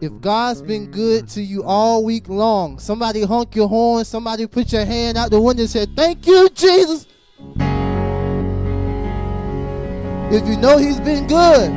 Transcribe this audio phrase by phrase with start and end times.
[0.00, 4.72] If God's been good to you all week long, somebody honk your horn, somebody put
[4.72, 7.06] your hand out the window and say, Thank you, Jesus.
[10.32, 11.70] If you know He's been good,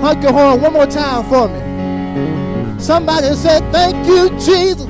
[0.00, 2.80] honk your horn one more time for me.
[2.80, 4.86] Somebody said, Thank you, Jesus.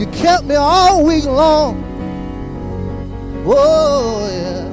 [0.00, 1.80] You kept me all week long.
[3.44, 4.68] Whoa, yeah.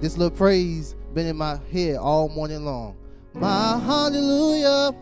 [0.00, 2.94] This little praise been in my head all morning long.
[3.32, 4.94] My hallelujah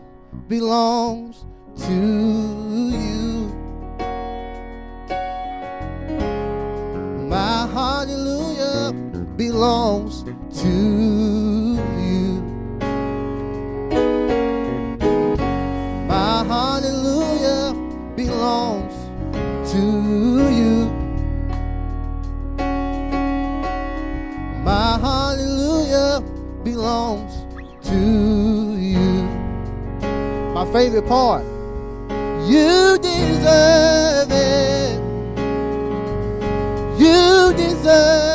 [0.47, 1.45] belongs
[1.85, 3.51] to you.
[7.27, 8.93] My hallelujah
[9.35, 10.23] belongs
[10.61, 10.69] to
[11.99, 12.41] you.
[16.07, 17.73] My hallelujah
[18.15, 18.95] belongs
[19.69, 19.81] to
[20.55, 20.85] you.
[24.63, 24.97] My
[26.85, 27.33] belongs
[27.81, 29.23] to you.
[30.53, 31.43] My favorite part.
[32.47, 34.99] You deserve it.
[36.99, 38.34] You deserve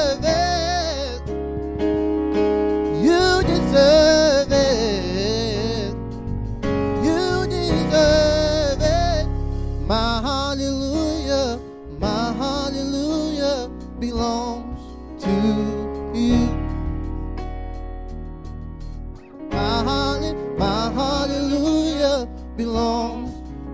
[22.57, 23.33] belongs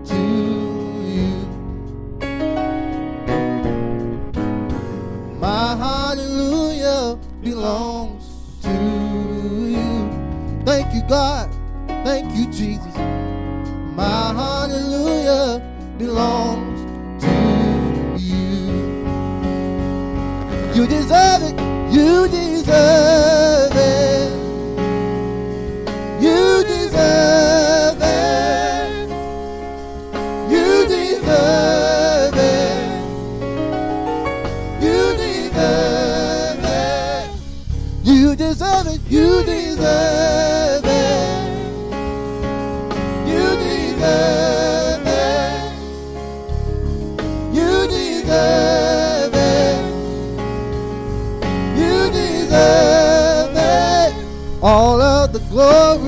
[0.09, 0.15] to
[1.15, 1.33] you.
[5.39, 8.25] My hallelujah belongs
[8.61, 10.63] to you.
[10.65, 11.49] Thank you, God.
[12.03, 12.95] Thank you, Jesus.
[13.95, 15.61] My hallelujah
[15.97, 16.79] belongs
[17.23, 17.33] to
[18.21, 18.67] you.
[20.75, 21.55] You deserve it.
[21.91, 23.46] You deserve
[55.69, 56.06] Oh.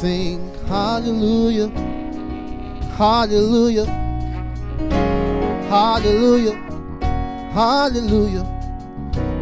[0.00, 0.38] Sing.
[0.68, 1.68] Hallelujah,
[2.96, 3.86] hallelujah,
[5.68, 6.56] hallelujah,
[7.52, 8.44] hallelujah,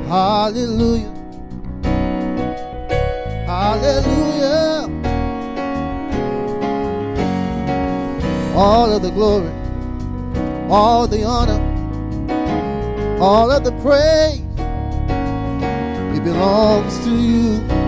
[0.09, 1.13] hallelujah,
[3.47, 4.89] hallelujah.
[8.57, 9.53] All of the glory,
[10.71, 11.61] all the honor,
[13.21, 14.41] all of the praise,
[16.17, 17.61] it belongs to you.
[17.77, 17.86] You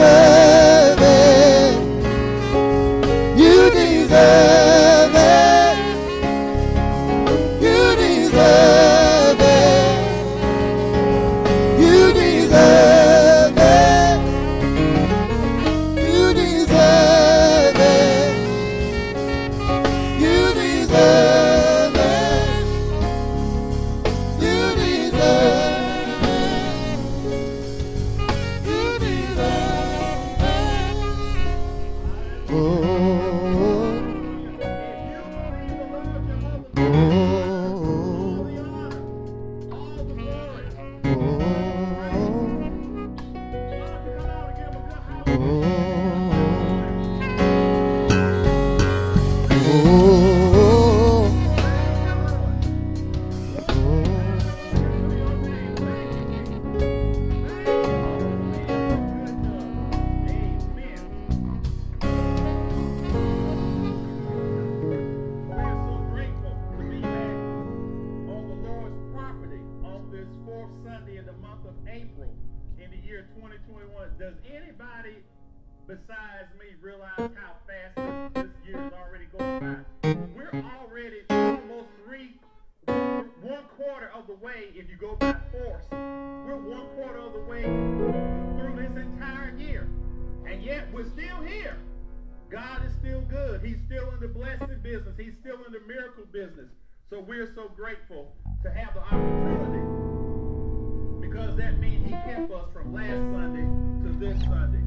[0.00, 0.49] Christmas.
[71.62, 72.32] Month of April
[72.78, 74.10] in the year 2021.
[74.18, 75.16] Does anybody
[75.86, 80.14] besides me realize how fast this, year is already going by?
[80.34, 82.34] We're already almost three,
[82.86, 85.84] one quarter of the way if you go by force.
[85.90, 89.88] We're one quarter of the way through this entire year.
[90.48, 91.78] And yet we're still here.
[92.50, 93.62] God is still good.
[93.62, 95.14] He's still in the blessing business.
[95.18, 96.70] He's still in the miracle business.
[97.10, 100.29] So we're so grateful to have the opportunity
[101.30, 104.80] because that means he kept us from last Sunday to this Sunday.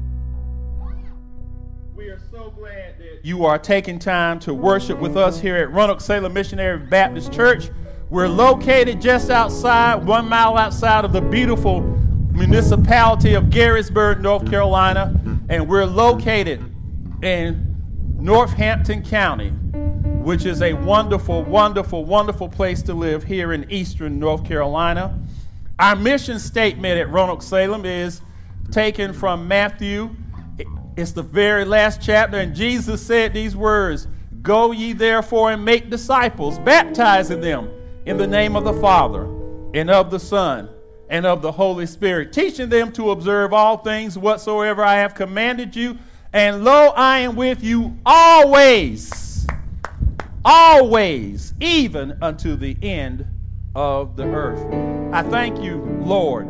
[1.94, 5.70] We are so glad that you are taking time to worship with us here at
[5.70, 7.70] Roanoke Salem Missionary Baptist Church.
[8.10, 11.80] We're located just outside, one mile outside of the beautiful
[12.32, 15.14] municipality of Garysburg, North Carolina,
[15.48, 16.62] and we're located
[17.22, 17.74] in
[18.18, 24.44] Northampton County, which is a wonderful, wonderful, wonderful place to live here in eastern North
[24.44, 25.18] Carolina.
[25.78, 28.20] Our mission statement at Roanoke Salem is
[28.70, 30.14] taken from Matthew.
[30.96, 34.06] It's the very last chapter, and Jesus said these words
[34.40, 37.70] Go ye therefore and make disciples, baptizing them
[38.06, 39.24] in the name of the Father,
[39.74, 40.68] and of the Son,
[41.08, 45.74] and of the Holy Spirit, teaching them to observe all things whatsoever I have commanded
[45.74, 45.98] you.
[46.32, 49.44] And lo, I am with you always,
[50.44, 53.26] always, even unto the end
[53.74, 54.64] of the earth.
[55.12, 56.46] I thank you, Lord,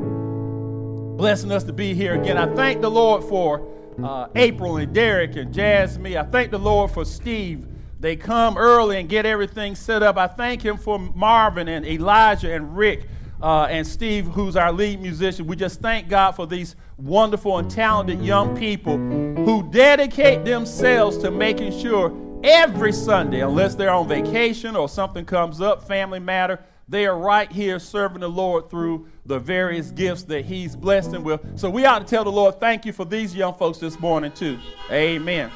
[1.16, 2.36] blessing us to be here again.
[2.36, 3.66] I thank the Lord for
[4.02, 6.16] uh, April and Derek and Jasmine.
[6.16, 7.66] I thank the Lord for Steve.
[8.00, 10.18] They come early and get everything set up.
[10.18, 13.08] I thank him for Marvin and Elijah and Rick
[13.42, 15.46] uh, and Steve, who's our lead musician.
[15.46, 21.30] We just thank God for these wonderful and talented young people who dedicate themselves to
[21.30, 27.06] making sure every Sunday, unless they're on vacation or something comes up, family matter, they
[27.06, 31.58] are right here serving the Lord through the various gifts that He's blessed them with.
[31.58, 34.32] So we ought to tell the Lord, thank you for these young folks this morning,
[34.32, 34.58] too.
[34.90, 35.50] Amen.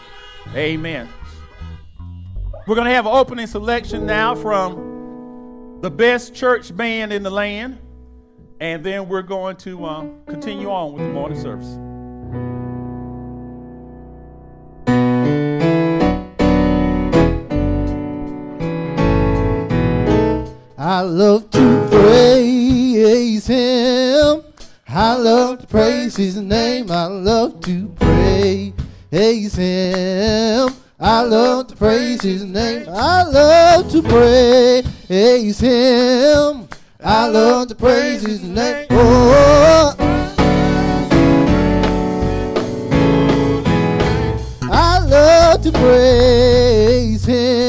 [0.55, 1.09] Amen.
[2.67, 7.31] We're going to have an opening selection now from the best church band in the
[7.31, 7.79] land.
[8.61, 11.79] And then we're going to um, continue on with the morning service.
[20.99, 24.43] I love to praise him.
[24.89, 26.91] I love to praise his name.
[26.91, 30.75] I love to praise him.
[30.99, 32.89] I love to praise his name.
[32.89, 36.69] I love to praise him.
[37.01, 38.89] I love to praise his name.
[38.91, 39.95] Oh,
[44.63, 47.68] I love to praise him.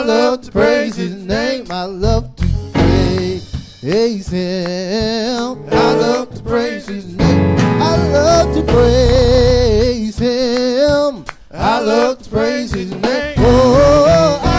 [0.00, 1.66] I love to praise his name.
[1.68, 5.68] I love to praise him.
[5.70, 7.58] I love to praise his name.
[7.58, 11.26] I love to praise him.
[11.52, 13.34] I love to praise his name.
[13.40, 14.49] Oh,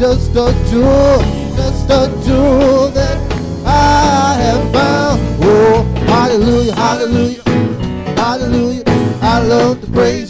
[0.00, 1.18] just a jewel.
[1.56, 3.18] Just a jewel that
[3.66, 5.20] I have found.
[5.42, 7.42] Oh, hallelujah, hallelujah,
[8.16, 8.84] hallelujah.
[9.20, 10.29] I love to praise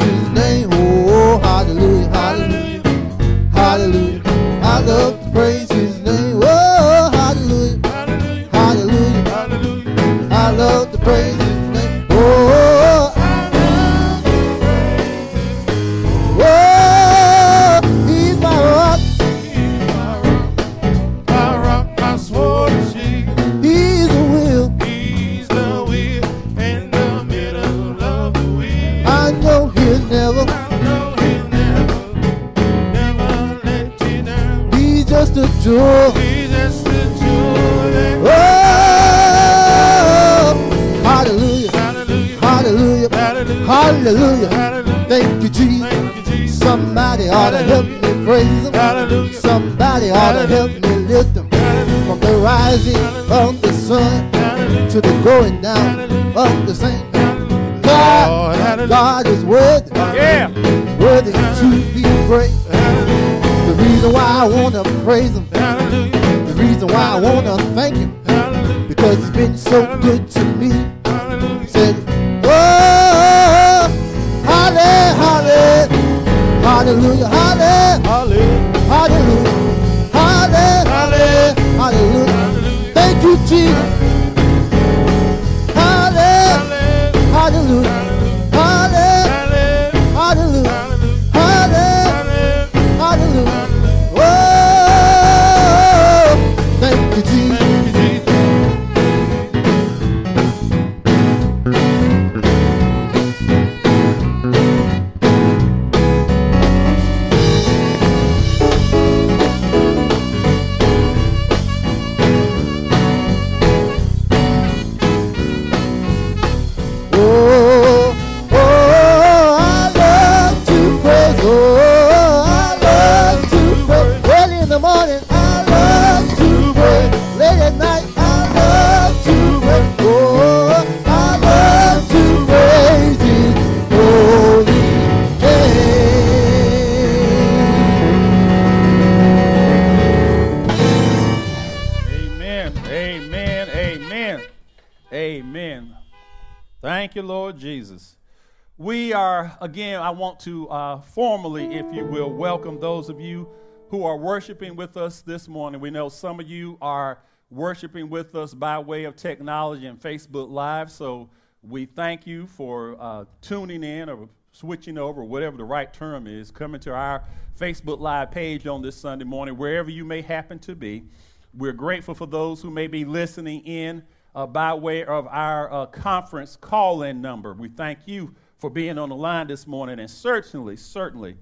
[149.60, 153.48] again, I want to uh, formally, if you will, welcome those of you
[153.90, 155.80] who are worshiping with us this morning.
[155.80, 157.18] We know some of you are
[157.50, 161.28] worshiping with us by way of technology and Facebook Live, so
[161.62, 166.50] we thank you for uh, tuning in or switching over, whatever the right term is,
[166.50, 167.22] coming to our
[167.58, 171.04] Facebook Live page on this Sunday morning, wherever you may happen to be.
[171.52, 175.86] We're grateful for those who may be listening in uh, by way of our uh,
[175.86, 177.52] conference call in number.
[177.52, 181.36] We thank you for being on the line this morning, and certainly, certainly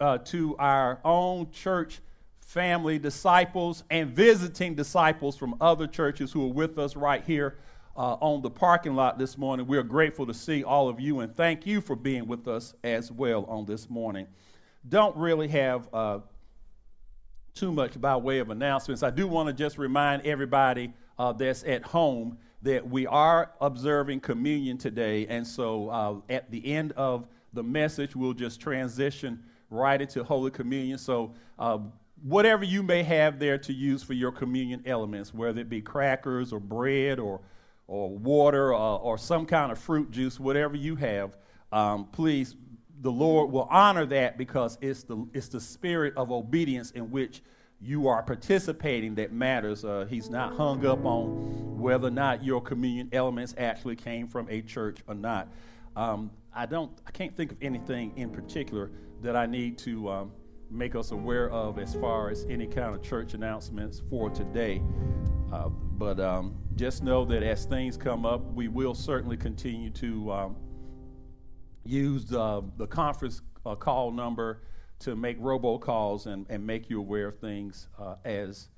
[0.00, 2.00] uh, to our own church
[2.40, 7.58] family disciples and visiting disciples from other churches who are with us right here
[7.96, 9.66] uh, on the parking lot this morning.
[9.66, 12.74] We are grateful to see all of you and thank you for being with us
[12.84, 14.26] as well on this morning.
[14.88, 16.20] Don't really have uh,
[17.54, 19.02] too much by way of announcements.
[19.02, 24.20] I do want to just remind everybody uh, that's at home that we are observing
[24.20, 25.26] communion today.
[25.26, 30.50] And so uh, at the end of the message, we'll just transition right into Holy
[30.50, 30.98] Communion.
[30.98, 31.78] So uh,
[32.22, 36.52] whatever you may have there to use for your communion elements, whether it be crackers
[36.52, 37.40] or bread or,
[37.86, 41.36] or water or, or some kind of fruit juice, whatever you have,
[41.72, 42.56] um, please,
[43.02, 47.42] the Lord will honor that because it's the, it's the spirit of obedience in which
[47.80, 49.84] you are participating that matters.
[49.84, 54.48] Uh, he's not hung up on whether or not your communion elements actually came from
[54.50, 55.48] a church or not.
[55.94, 58.90] Um, I don't, I can't think of anything in particular
[59.22, 60.32] that I need to um,
[60.70, 64.82] make us aware of as far as any kind of church announcements for today.
[65.52, 70.32] Uh, but um, just know that as things come up, we will certainly continue to
[70.32, 70.56] um,
[71.84, 74.62] use the, the conference uh, call number
[75.00, 78.68] to make robocalls and, and make you aware of things uh, as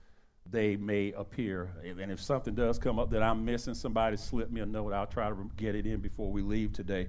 [0.50, 1.70] they may appear.
[1.84, 4.92] And if something does come up that I'm missing, somebody slip me a note.
[4.92, 7.08] I'll try to get it in before we leave today.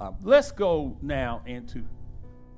[0.00, 1.84] Um, let's go now into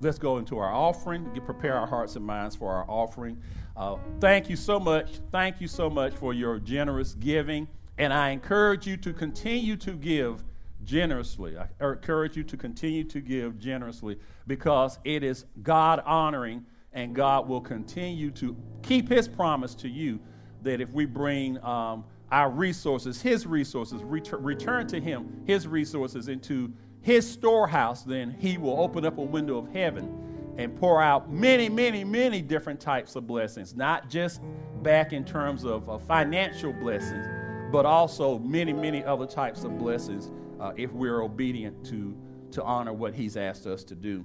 [0.03, 1.33] let's go into our offering.
[1.33, 3.41] Get prepare our hearts and minds for our offering.
[3.77, 5.21] Uh, thank you so much.
[5.33, 7.67] Thank you so much for your generous giving,
[7.99, 10.45] and I encourage you to continue to give
[10.85, 11.57] generously.
[11.59, 17.49] I encourage you to continue to give generously because it is God honoring and God
[17.49, 20.19] will continue to keep his promise to you
[20.63, 26.29] that if we bring um, our resources, his resources, ret- return to him his resources
[26.29, 31.33] into his storehouse, then he will open up a window of heaven and pour out
[31.33, 34.43] many, many, many different types of blessings, not just
[34.83, 37.27] back in terms of uh, financial blessings,
[37.73, 42.17] but also many, many other types of blessings uh, if we're obedient to,
[42.53, 44.25] to honor what He's asked us to do.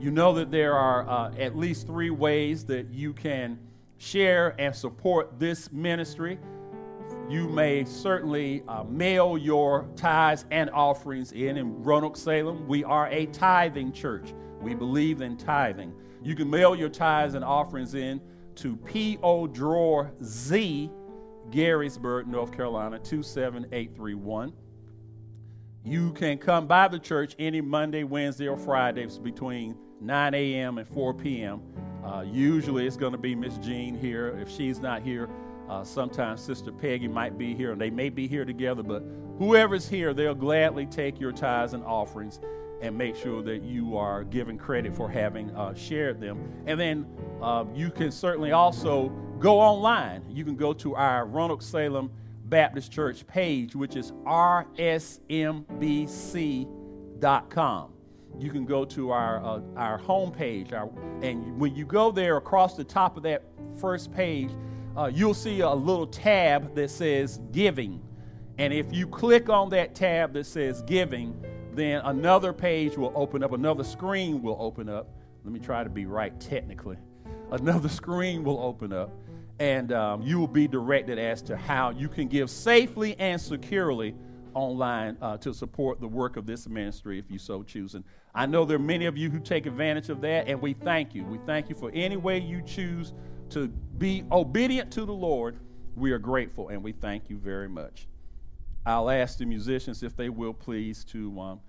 [0.00, 3.58] You know that there are uh, at least three ways that you can
[3.98, 6.38] share and support this ministry.
[7.28, 11.56] You may certainly uh, mail your tithes and offerings in.
[11.56, 14.34] In Roanoke, Salem, we are a tithing church.
[14.60, 15.94] We believe in tithing.
[16.22, 18.20] You can mail your tithes and offerings in
[18.56, 19.46] to P.O.
[19.46, 20.90] Drawer Z,
[21.50, 24.52] Garysburg, North Carolina, 27831.
[25.84, 30.78] You can come by the church any Monday, Wednesday, or Friday between 9 a.m.
[30.78, 31.60] and 4 p.m.
[32.04, 34.28] Uh, usually it's going to be Miss Jean here.
[34.40, 35.28] If she's not here,
[35.68, 39.02] uh, sometimes Sister Peggy might be here, and they may be here together, but
[39.38, 42.38] whoever's here, they'll gladly take your tithes and offerings
[42.80, 46.62] and make sure that you are given credit for having uh, shared them.
[46.66, 47.06] And then
[47.40, 49.08] uh, you can certainly also
[49.40, 50.22] go online.
[50.30, 52.12] You can go to our Roanoke Salem
[52.52, 55.22] Baptist Church page, which is rsmbc.com.
[58.38, 60.90] You can go to our uh, our homepage, our,
[61.22, 63.44] and when you go there, across the top of that
[63.80, 64.50] first page,
[64.98, 68.02] uh, you'll see a little tab that says giving.
[68.58, 71.42] And if you click on that tab that says giving,
[71.72, 75.08] then another page will open up, another screen will open up.
[75.42, 76.98] Let me try to be right technically.
[77.50, 79.10] Another screen will open up,
[79.58, 84.14] and um, you will be directed as to how you can give safely and securely
[84.54, 87.94] online uh, to support the work of this ministry if you so choose.
[87.94, 88.04] And
[88.34, 91.14] I know there are many of you who take advantage of that, and we thank
[91.14, 91.24] you.
[91.24, 93.12] We thank you for any way you choose
[93.50, 93.68] to
[93.98, 95.58] be obedient to the Lord.
[95.94, 98.08] We are grateful, and we thank you very much.
[98.84, 101.60] I'll ask the musicians if they will please to um,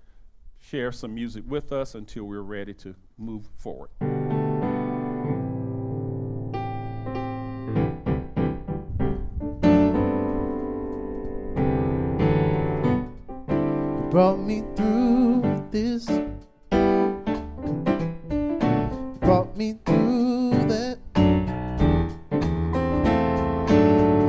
[0.60, 3.90] share some music with us until we're ready to move forward.
[14.14, 15.42] Brought me through
[15.72, 16.06] this.
[19.18, 20.98] Brought me through that.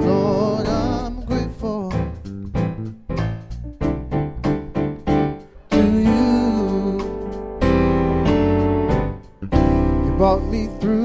[0.01, 1.91] Lord, I'm grateful
[5.69, 6.97] to you.
[10.03, 11.04] You brought me through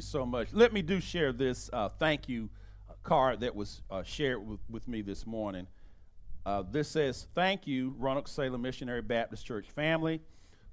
[0.00, 0.48] you so much.
[0.54, 2.48] Let me do share this uh, thank you
[3.02, 5.66] card that was uh, shared with, with me this morning.
[6.46, 10.22] Uh, this says, Thank you, Roanoke Salem Missionary Baptist Church family,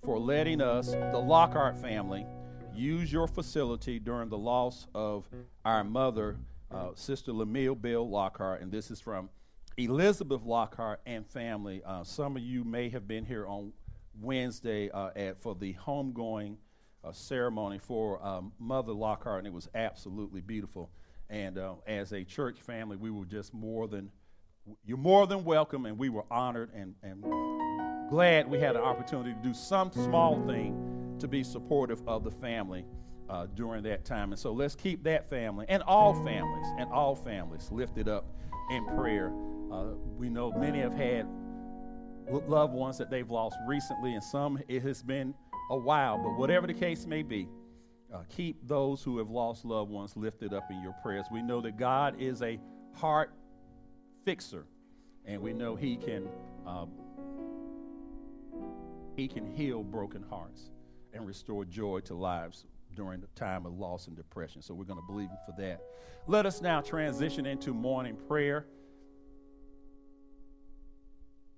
[0.01, 2.25] for letting us, the Lockhart family,
[2.73, 5.27] use your facility during the loss of
[5.65, 6.37] our mother,
[6.71, 8.61] uh, Sister Lemille Bill Lockhart.
[8.61, 9.29] And this is from
[9.75, 11.81] Elizabeth Lockhart and family.
[11.85, 13.73] Uh, some of you may have been here on
[14.21, 16.55] Wednesday uh, at, for the homegoing
[17.03, 20.89] uh, ceremony for um, Mother Lockhart, and it was absolutely beautiful.
[21.29, 24.09] And uh, as a church family, we were just more than
[24.85, 27.23] you're more than welcome, and we were honored and, and
[28.09, 32.31] glad we had an opportunity to do some small thing to be supportive of the
[32.31, 32.85] family
[33.29, 34.31] uh, during that time.
[34.31, 38.25] And so let's keep that family and all families and all families lifted up
[38.71, 39.31] in prayer.
[39.71, 41.27] Uh, we know many have had
[42.29, 45.33] loved ones that they've lost recently, and some it has been
[45.69, 46.17] a while.
[46.17, 47.47] But whatever the case may be,
[48.13, 51.25] uh, keep those who have lost loved ones lifted up in your prayers.
[51.31, 52.59] We know that God is a
[52.93, 53.31] heart
[54.23, 54.65] fixer,
[55.25, 56.27] and we know He can
[56.65, 56.85] uh,
[59.15, 60.71] He can heal broken hearts
[61.13, 64.61] and restore joy to lives during the time of loss and depression.
[64.61, 65.81] So we're going to believe Him for that.
[66.27, 68.65] Let us now transition into morning prayer.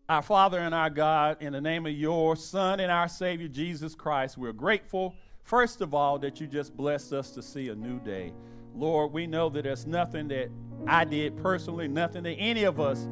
[0.09, 3.93] Our Father and our God, in the name of your Son and our Savior Jesus
[3.93, 7.99] Christ, we're grateful, first of all, that you just blessed us to see a new
[7.99, 8.33] day.
[8.73, 10.49] Lord, we know that there's nothing that
[10.87, 13.05] I did personally, nothing that any of us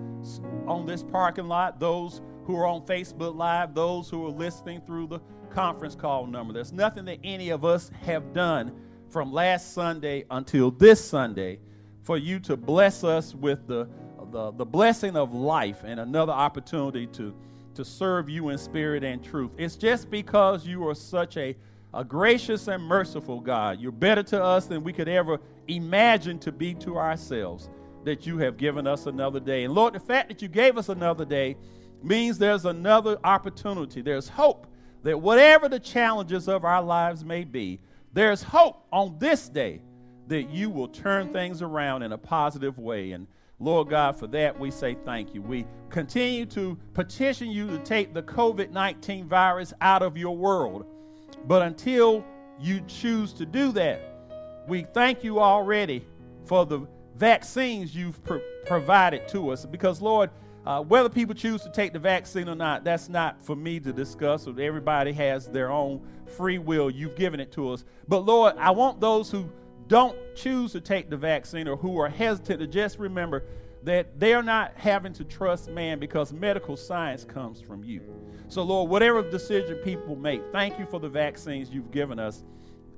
[0.65, 5.05] on this parking lot, those who are on Facebook Live, those who are listening through
[5.05, 5.19] the
[5.51, 8.73] conference call number, there's nothing that any of us have done
[9.07, 11.59] from last Sunday until this Sunday
[12.01, 13.87] for you to bless us with the
[14.31, 17.33] the, the blessing of life and another opportunity to,
[17.75, 19.51] to serve you in spirit and truth.
[19.57, 21.55] It's just because you are such a,
[21.93, 23.79] a gracious and merciful God.
[23.79, 27.69] You're better to us than we could ever imagine to be to ourselves.
[28.07, 29.65] that you have given us another day.
[29.65, 31.57] And Lord, the fact that you gave us another day
[32.01, 34.01] means there's another opportunity.
[34.01, 34.65] There's hope
[35.03, 37.79] that whatever the challenges of our lives may be,
[38.13, 39.81] there's hope on this day
[40.27, 43.11] that you will turn things around in a positive way.
[43.11, 43.27] And
[43.59, 45.41] Lord God, for that we say thank you.
[45.41, 50.85] We continue to petition you to take the COVID 19 virus out of your world.
[51.45, 52.23] But until
[52.59, 54.01] you choose to do that,
[54.67, 56.05] we thank you already
[56.45, 59.65] for the vaccines you've pro- provided to us.
[59.65, 60.29] Because, Lord,
[60.65, 63.93] uh, whether people choose to take the vaccine or not, that's not for me to
[63.93, 64.47] discuss.
[64.47, 66.91] Everybody has their own free will.
[66.91, 67.85] You've given it to us.
[68.07, 69.49] But, Lord, I want those who
[69.87, 73.45] don't choose to take the vaccine or who are hesitant to just remember
[73.83, 78.01] that they're not having to trust man because medical science comes from you.
[78.49, 82.43] So, Lord, whatever decision people make, thank you for the vaccines you've given us.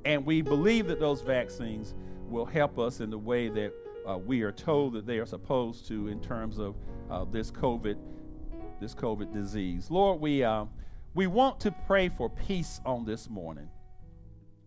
[0.05, 1.93] And we believe that those vaccines
[2.27, 3.73] will help us in the way that
[4.07, 6.75] uh, we are told that they are supposed to in terms of
[7.09, 7.97] uh, this COVID,
[8.79, 9.91] this COVID disease.
[9.91, 10.65] Lord, we, uh,
[11.13, 13.69] we want to pray for peace on this morning.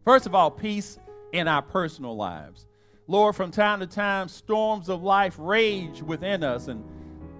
[0.04, 0.98] First of all, peace
[1.32, 2.66] in our personal lives.
[3.08, 6.84] Lord, from time to time, storms of life rage within us and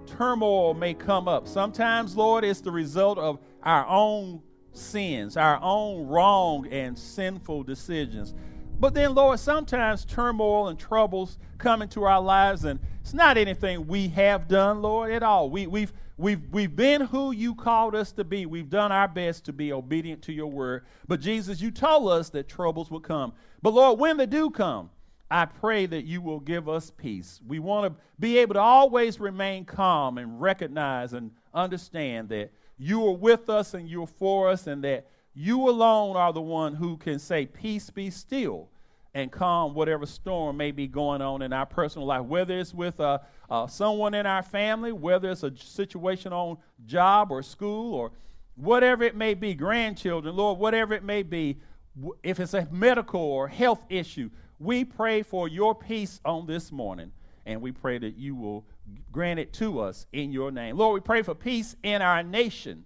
[0.05, 1.47] turmoil may come up.
[1.47, 4.41] Sometimes, Lord, it's the result of our own
[4.73, 8.33] sins, our own wrong and sinful decisions.
[8.79, 13.87] But then, Lord, sometimes turmoil and troubles come into our lives, and it's not anything
[13.87, 15.49] we have done, Lord, at all.
[15.49, 18.45] We, we've, we've, we've been who you called us to be.
[18.45, 20.85] We've done our best to be obedient to your word.
[21.07, 23.33] But, Jesus, you told us that troubles would come.
[23.61, 24.89] But, Lord, when they do come,
[25.31, 27.41] I pray that you will give us peace.
[27.47, 33.05] We want to be able to always remain calm and recognize and understand that you
[33.07, 36.97] are with us and you're for us, and that you alone are the one who
[36.97, 38.69] can say, Peace be still
[39.13, 42.99] and calm whatever storm may be going on in our personal life, whether it's with
[42.99, 48.11] uh, uh, someone in our family, whether it's a situation on job or school or
[48.55, 51.57] whatever it may be, grandchildren, Lord, whatever it may be,
[52.23, 57.11] if it's a medical or health issue, we pray for your peace on this morning,
[57.45, 58.65] and we pray that you will
[59.11, 60.77] grant it to us in your name.
[60.77, 62.85] Lord, we pray for peace in our nation.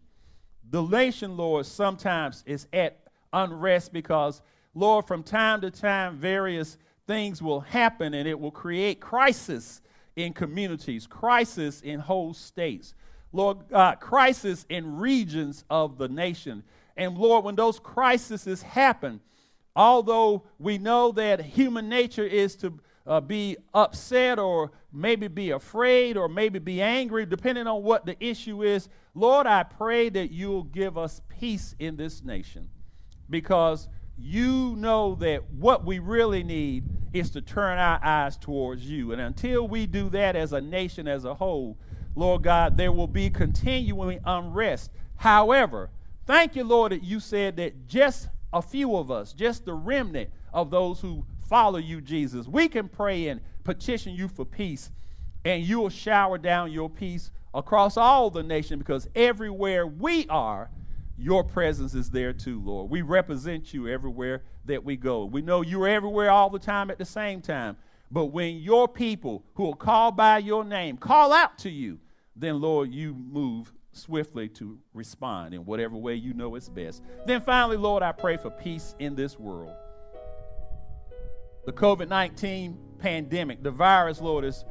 [0.70, 3.00] The nation, Lord, sometimes is at
[3.32, 4.42] unrest because
[4.78, 9.82] Lord, from time to time, various things will happen and it will create crisis
[10.16, 12.94] in communities, crisis in whole states.
[13.32, 16.64] Lord God, crisis in regions of the nation.
[16.96, 19.20] And Lord, when those crises happen,
[19.76, 26.18] although we know that human nature is to uh, be upset or maybe be afraid
[26.18, 30.64] or maybe be angry, depending on what the issue is, Lord, I pray that you'll
[30.64, 32.70] give us peace in this nation
[33.28, 39.12] because you know that what we really need is to turn our eyes towards you.
[39.12, 41.78] And until we do that as a nation as a whole,
[42.16, 44.92] Lord God, there will be continuing unrest.
[45.18, 45.92] However,
[46.26, 50.30] thank you, Lord, that you said that just a few of us, just the remnant
[50.54, 54.92] of those who follow you, Jesus, we can pray and petition you for peace,
[55.46, 60.70] and you will shower down your peace across all the nation because everywhere we are,
[61.18, 62.90] your presence is there too, Lord.
[62.90, 65.26] We represent you everywhere that we go.
[65.26, 67.78] We know you're everywhere all the time at the same time.
[68.12, 72.00] But when your people who are called by your name call out to you,
[72.36, 77.02] then, Lord, you move swiftly to respond in whatever way you know is best.
[77.26, 79.74] Then finally, Lord, I pray for peace in this world.
[81.66, 84.64] The COVID 19 pandemic, the virus, Lord, is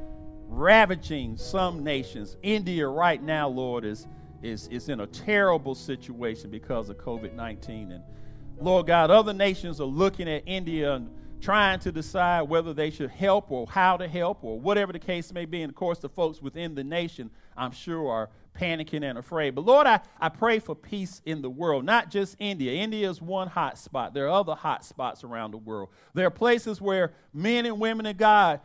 [0.48, 2.36] ravaging some nations.
[2.42, 4.06] India, right now, Lord, is
[4.42, 7.92] is, is in a terrible situation because of COVID 19.
[7.92, 8.04] And
[8.60, 13.10] Lord God, other nations are looking at India and trying to decide whether they should
[13.10, 15.62] help or how to help or whatever the case may be.
[15.62, 19.54] And of course, the folks within the nation, I'm sure, are panicking and afraid.
[19.54, 22.72] But Lord, I, I pray for peace in the world, not just India.
[22.72, 24.14] India is one hot spot.
[24.14, 25.90] There are other hot spots around the world.
[26.14, 28.60] There are places where men and women of God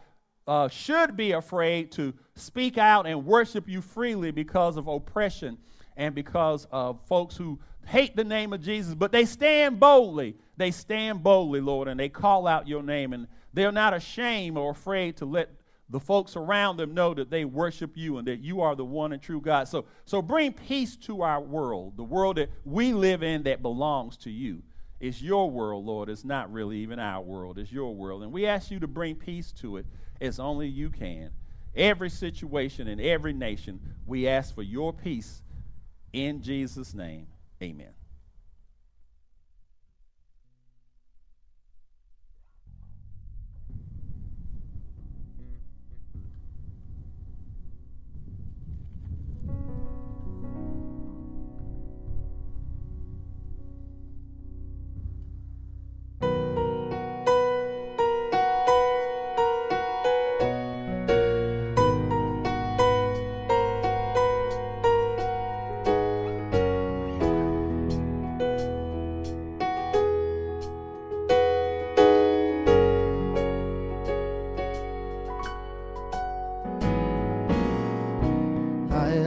[0.52, 5.58] uh, should be afraid to speak out and worship you freely because of oppression
[5.96, 10.36] and because of folks who hate the name of Jesus, but they stand boldly.
[10.58, 14.72] They stand boldly, Lord, and they call out your name, and they're not ashamed or
[14.72, 15.52] afraid to let
[15.90, 19.14] the folks around them know that they worship you and that you are the one
[19.14, 19.70] and true God.
[19.70, 24.18] So, so bring peace to our world, the world that we live in that belongs
[24.18, 24.64] to you.
[25.00, 26.10] It's your world, Lord.
[26.10, 27.58] It's not really even our world.
[27.58, 28.22] It's your world.
[28.22, 29.86] And we ask you to bring peace to it
[30.22, 31.32] as only you can.
[31.76, 35.42] Every situation in every nation, we ask for your peace
[36.14, 37.28] in Jesus' name.
[37.62, 37.94] Amen.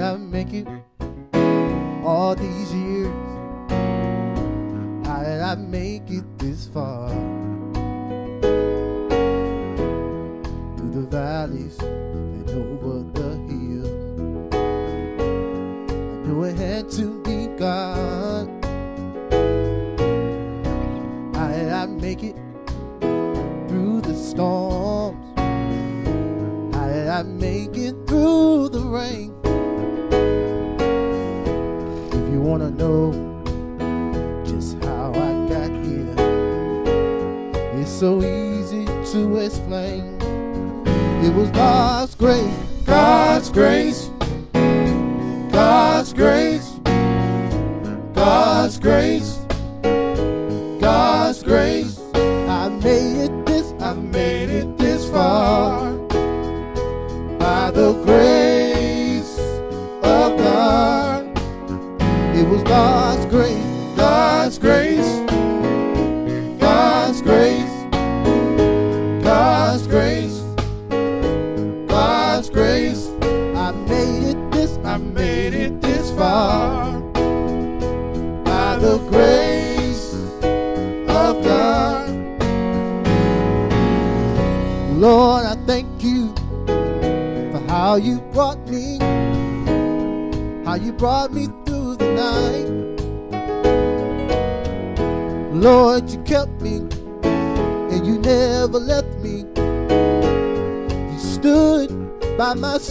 [0.05, 0.69] I make it
[2.05, 3.15] all these years?
[5.07, 7.09] How did I make it this far?
[10.77, 11.79] Through the valleys
[41.35, 44.04] was God's grace, God's grace,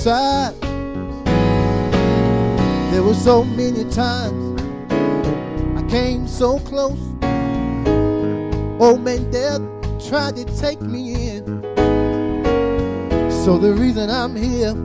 [0.04, 0.54] side.
[2.92, 4.62] There were so many times
[5.80, 7.00] I came so close.
[8.82, 9.62] Old man death
[10.10, 11.46] tried to take me in.
[13.46, 14.76] So the reason I'm here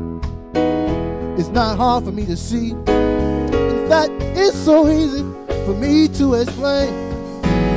[1.37, 2.71] is not hard for me to see.
[2.71, 5.25] In fact, it's so easy
[5.67, 6.95] for me to explain.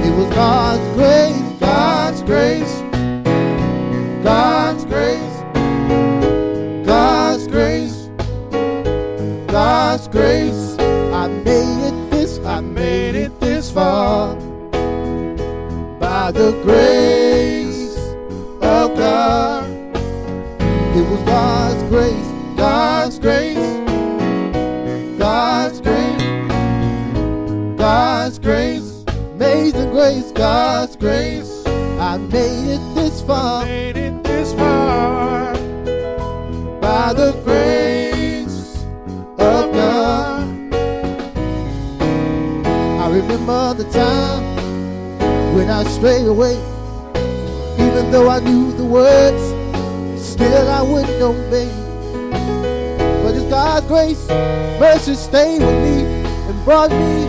[0.06, 2.82] It was God's grace, God's grace,
[4.24, 5.31] God's grace,
[10.12, 10.78] grace.
[11.14, 14.36] I made it this, I made it this far
[16.00, 17.98] by the grace
[18.62, 19.70] of God.
[20.96, 23.58] It was God's grace, God's grace,
[25.18, 26.48] God's grace,
[27.78, 31.64] God's grace, amazing grace, God's grace.
[32.00, 33.66] I made it this far
[43.52, 44.44] remember the time
[45.56, 46.56] when I strayed away,
[47.80, 49.44] even though I knew the words,
[50.22, 51.70] still I wouldn't obey.
[53.24, 54.28] But it's God's grace,
[54.80, 56.04] mercy stayed with me
[56.48, 57.28] and brought me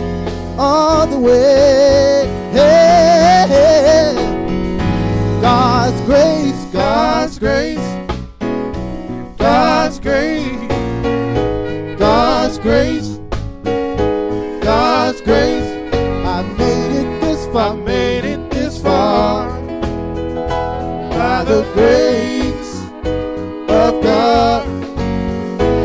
[0.57, 2.25] all the way.
[2.53, 4.15] Hey,
[5.41, 7.87] God's grace, God's grace,
[9.37, 10.69] God's grace,
[11.99, 13.12] God's grace,
[21.53, 22.81] the grace
[23.69, 24.65] of God.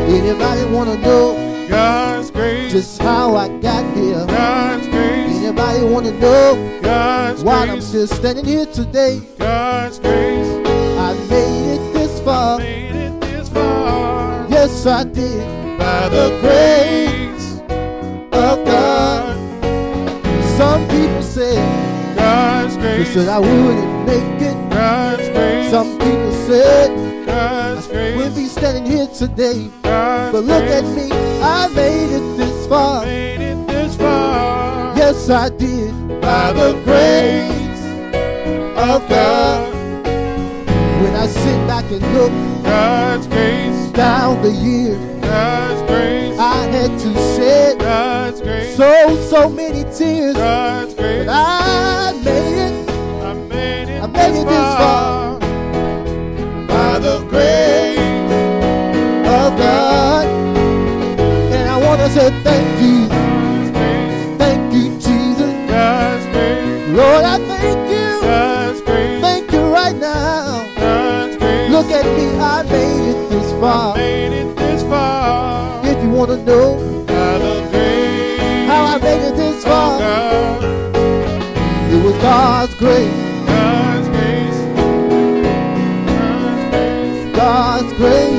[0.09, 2.71] Anybody wanna know God's grace.
[2.71, 4.25] just how I got here?
[4.25, 5.37] God's grace.
[5.37, 9.21] Anybody wanna know God's grace why I'm still standing here today?
[9.37, 10.49] God's grace.
[11.07, 12.57] I made it this far.
[12.57, 14.47] Made it this far.
[14.49, 15.45] Yes, I did.
[15.77, 17.49] By the grace
[18.31, 19.37] of God.
[20.57, 21.53] Some people say
[22.15, 23.13] God's grace.
[23.13, 24.58] they said I wouldn't make it.
[24.69, 25.69] God's grace.
[25.71, 29.69] Some people said God's we'll be standing here today.
[29.83, 31.09] God's But look at me,
[31.41, 33.05] I made it this far.
[33.05, 34.95] Made it this far.
[34.97, 35.93] Yes, I did.
[36.21, 37.83] By the grace
[38.77, 39.73] of God.
[41.01, 43.91] When I sit back and look God's grace.
[43.91, 46.37] down the years, God's grace.
[46.37, 48.75] I had to shed God's grace.
[48.75, 50.35] so, so many tears.
[50.35, 51.25] God's grace.
[51.25, 52.88] But I made it
[54.19, 55.39] made it I made it this far.
[56.67, 57.97] by the grace
[59.37, 60.25] of God.
[61.55, 62.97] And I want to say thank you,
[64.37, 65.53] thank you, Jesus.
[66.99, 68.09] Lord, I thank you,
[69.21, 70.65] thank you right now.
[71.69, 73.95] Look at me, I made it this far.
[73.95, 75.85] Made it this far.
[75.85, 76.67] If you want to know
[77.07, 78.67] By the grace.
[78.67, 80.01] how I made it this far,
[81.93, 83.23] it was God's grace,
[87.99, 88.38] God's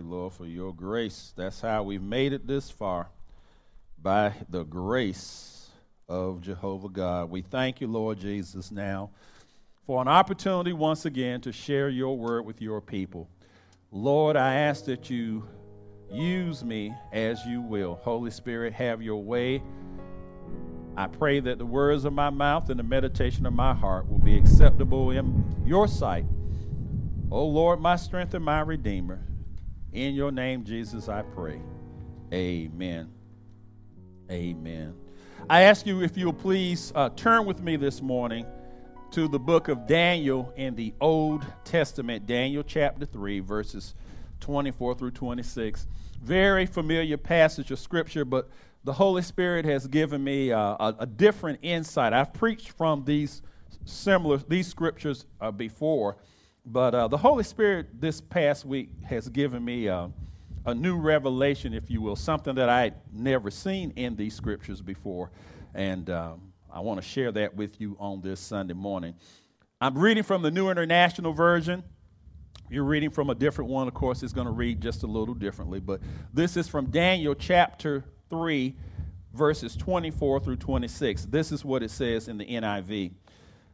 [0.00, 1.34] you, Lord, for your grace.
[1.36, 3.10] That's how we've made it this far
[4.00, 5.68] by the grace
[6.08, 7.30] of Jehovah God.
[7.30, 9.10] We thank you, Lord Jesus, now
[9.86, 13.28] for an opportunity once again to share your word with your people.
[13.92, 15.46] Lord, I ask that you
[16.10, 17.96] use me as you will.
[17.96, 19.62] Holy Spirit, have your way.
[20.96, 24.18] I pray that the words of my mouth and the meditation of my heart will
[24.18, 26.24] be acceptable in your sight.
[27.30, 29.26] O Lord, my strength and my redeemer.
[29.92, 31.60] In your name, Jesus, I pray.
[32.32, 33.10] Amen.
[34.30, 34.94] Amen.
[35.48, 38.46] I ask you if you'll please uh, turn with me this morning
[39.10, 43.94] to the book of Daniel in the Old Testament, Daniel chapter 3, verses
[44.38, 45.88] 24 through 26.
[46.22, 48.48] Very familiar passage of scripture, but
[48.84, 52.12] the Holy Spirit has given me uh, a, a, different insight.
[52.12, 53.42] I've preached from these
[53.84, 56.16] similar these scriptures uh, before,
[56.66, 60.08] but uh, the Holy Spirit this past week has given me uh,
[60.66, 64.80] a new revelation, if you will, something that I had never seen in these scriptures
[64.80, 65.30] before,
[65.74, 69.14] and um, I want to share that with you on this Sunday morning.
[69.80, 71.82] I'm reading from the New International Version.
[72.68, 75.34] You're reading from a different one, of course, it's going to read just a little
[75.34, 76.00] differently, but
[76.32, 78.76] this is from Daniel chapter 3,
[79.34, 81.24] verses 24 through 26.
[81.24, 83.06] This is what it says in the NIV.
[83.06, 83.12] It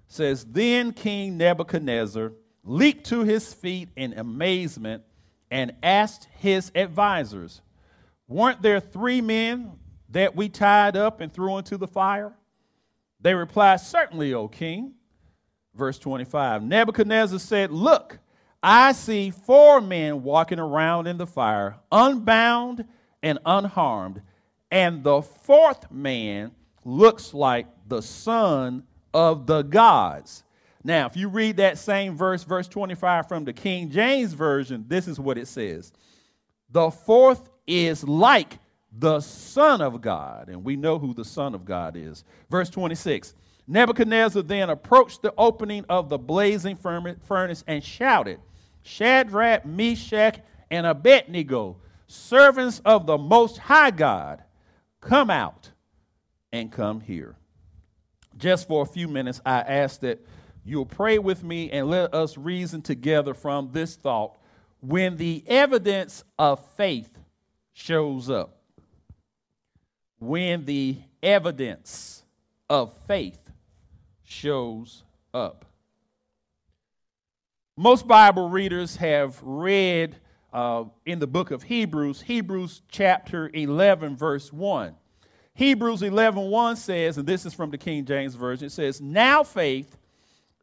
[0.08, 2.32] says, Then King Nebuchadnezzar
[2.66, 5.04] leaped to his feet in amazement
[5.50, 7.62] and asked his advisors,
[8.28, 9.72] Weren't there three men
[10.10, 12.32] that we tied up and threw into the fire?
[13.20, 14.94] They replied, Certainly, O king.
[15.74, 18.18] Verse 25 Nebuchadnezzar said, Look,
[18.62, 22.84] I see four men walking around in the fire, unbound
[23.22, 24.22] and unharmed,
[24.70, 26.50] and the fourth man
[26.84, 28.82] looks like the son
[29.14, 30.42] of the gods.
[30.86, 35.08] Now, if you read that same verse, verse 25 from the King James Version, this
[35.08, 35.92] is what it says
[36.70, 38.60] The fourth is like
[38.96, 40.48] the Son of God.
[40.48, 42.22] And we know who the Son of God is.
[42.48, 43.34] Verse 26
[43.66, 48.38] Nebuchadnezzar then approached the opening of the blazing furnace and shouted,
[48.84, 50.38] Shadrach, Meshach,
[50.70, 54.44] and Abednego, servants of the Most High God,
[55.00, 55.68] come out
[56.52, 57.34] and come here.
[58.38, 60.24] Just for a few minutes, I ask that
[60.66, 64.36] you'll pray with me and let us reason together from this thought
[64.80, 67.18] when the evidence of faith
[67.72, 68.56] shows up
[70.18, 72.24] when the evidence
[72.68, 73.38] of faith
[74.24, 75.04] shows
[75.34, 75.64] up.
[77.76, 80.16] Most Bible readers have read
[80.52, 84.94] uh, in the book of Hebrews, Hebrews chapter 11, verse 1.
[85.54, 89.42] Hebrews 11, 1 says, and this is from the King James Version, it says, Now
[89.42, 89.96] faith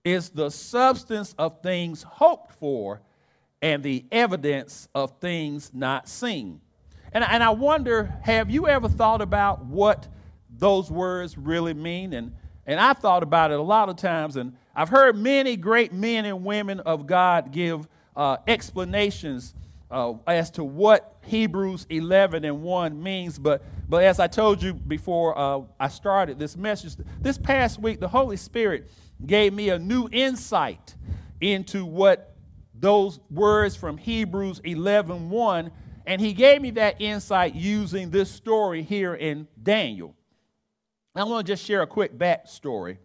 [0.04, 3.02] is the substance of things hoped for
[3.62, 6.60] and the evidence of things not seen.
[7.14, 10.08] And, and I wonder, have you ever thought about what
[10.50, 12.14] those words really mean?
[12.14, 12.34] And,
[12.66, 16.26] and I thought about it a lot of times, and I've heard many great men
[16.26, 19.54] and women of God give uh, explanations
[19.90, 23.38] uh, as to what Hebrews 11 and 1 means.
[23.38, 28.00] But, but as I told you before uh, I started this message, this past week,
[28.00, 28.90] the Holy Spirit
[29.26, 30.96] gave me a new insight
[31.42, 32.36] into what
[32.74, 35.72] those words from Hebrews 11 1
[36.06, 40.16] and he gave me that insight using this story here in Daniel.
[41.16, 42.98] I want to just share a quick backstory.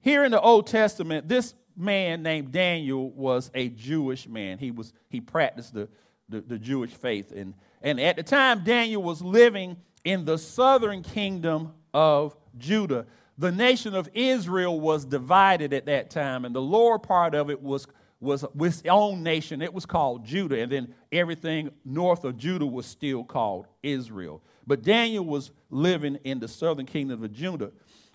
[0.00, 4.58] Here in the Old Testament, this man named Daniel was a Jewish man.
[4.58, 5.88] He was he practiced the,
[6.28, 7.32] the, the Jewish faith.
[7.32, 13.06] And, and at the time, Daniel was living in the southern kingdom of Judah.
[13.40, 17.62] The nation of Israel was divided at that time, and the lower part of it
[17.62, 17.86] was
[18.20, 19.62] was its own nation.
[19.62, 24.42] It was called Judah, and then everything north of Judah was still called Israel.
[24.66, 27.72] But Daniel was living in the southern kingdom of Judah.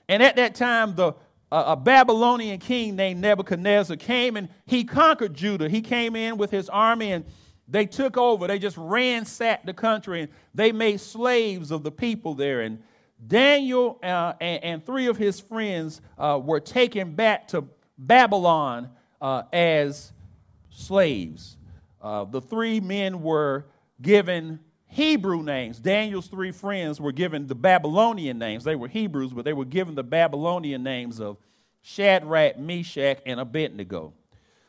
[0.07, 1.13] And at that time, the
[1.51, 5.69] uh, a Babylonian king named Nebuchadnezzar came and he conquered Judah.
[5.69, 7.25] He came in with his army and
[7.67, 8.45] they took over.
[8.45, 12.61] They just ransacked the country and they made slaves of the people there.
[12.61, 12.83] And
[13.25, 17.65] Daniel uh, and, and, three of his friends uh, were taken back to
[17.97, 18.89] Babylon
[19.21, 20.11] uh, as
[20.69, 21.57] slaves.
[22.01, 23.65] Uh, the three men were
[24.01, 25.79] given Hebrew names.
[25.79, 28.63] Daniel's three friends were given the Babylonian names.
[28.63, 31.37] They were Hebrews, but they were given the Babylonian names of
[31.81, 34.13] Shadrach, Meshach, and Abednego.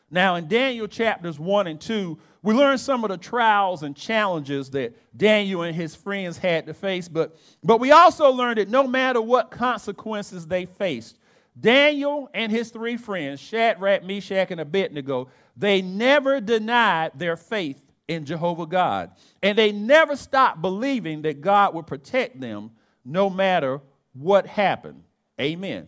[0.09, 4.69] Now, in Daniel chapters 1 and 2, we learn some of the trials and challenges
[4.69, 8.87] that Daniel and his friends had to face, but, but we also learned that no
[8.87, 11.19] matter what consequences they faced,
[11.59, 18.25] Daniel and his three friends, Shadrach, Meshach, and Abednego, they never denied their faith in
[18.25, 19.11] Jehovah God.
[19.43, 22.71] And they never stopped believing that God would protect them
[23.03, 23.81] no matter
[24.13, 25.03] what happened.
[25.41, 25.87] Amen.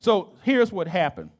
[0.00, 1.30] So here's what happened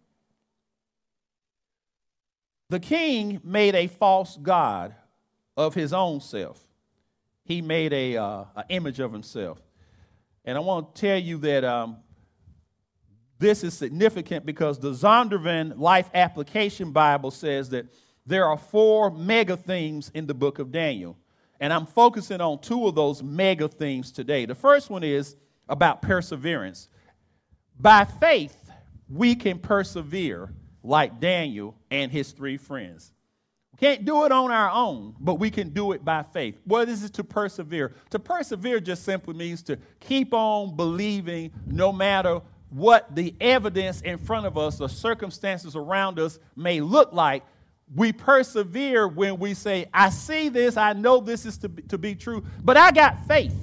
[2.75, 4.97] the king made a false God
[5.57, 6.61] of his own self.
[7.45, 9.63] He made a, uh, image of himself.
[10.45, 11.99] And I want to tell you that um,
[13.39, 17.87] this is significant because the Zondervan Life Application Bible says that
[18.27, 21.17] there are four mega themes in the book of Daniel.
[21.61, 24.47] And I'm focusing on two of those mega themes today.
[24.47, 25.37] The first one is
[25.69, 26.89] about perseverance.
[27.79, 28.69] By faith,
[29.09, 30.53] we can persevere
[30.85, 33.11] like Daniel and his three friends.
[33.73, 36.61] We can't do it on our own, but we can do it by faith.
[36.65, 37.95] What is it to persevere?
[38.11, 44.19] To persevere just simply means to keep on believing no matter what the evidence in
[44.19, 47.43] front of us or circumstances around us may look like.
[47.95, 51.99] We persevere when we say, I see this, I know this is to be, to
[51.99, 53.55] be true, but I got faith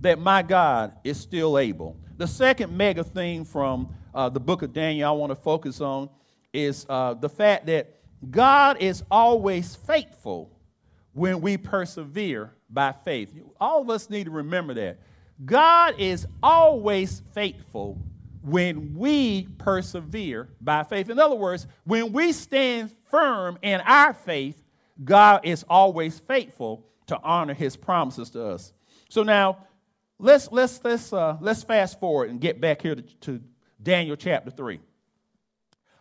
[0.00, 1.96] that my God is still able.
[2.16, 6.08] The second mega theme from uh, the book of Daniel I want to focus on
[6.52, 10.50] is uh, the fact that God is always faithful
[11.12, 13.32] when we persevere by faith.
[13.60, 15.00] All of us need to remember that.
[15.44, 17.98] God is always faithful
[18.42, 21.10] when we persevere by faith.
[21.10, 24.62] In other words, when we stand firm in our faith,
[25.02, 28.72] God is always faithful to honor his promises to us.
[29.08, 29.66] So now,
[30.18, 33.40] let's, let's, let's, uh, let's fast forward and get back here to, to
[33.82, 34.78] Daniel chapter 3.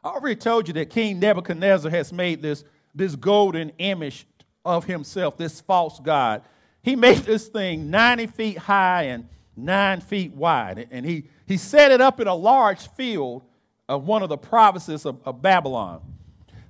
[0.04, 2.64] I already told you that King Nebuchadnezzar has made this,
[2.96, 4.26] this golden image
[4.64, 6.42] of himself, this false God.
[6.82, 10.88] He made this thing 90 feet high and nine feet wide.
[10.92, 13.44] And he, he set it up in a large field
[13.88, 16.02] of one of the provinces of, of Babylon.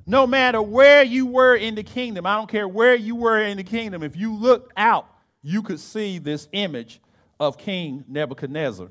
[0.05, 3.57] No matter where you were in the kingdom, I don't care where you were in
[3.57, 5.07] the kingdom, if you looked out,
[5.43, 6.99] you could see this image
[7.39, 8.89] of King Nebuchadnezzar.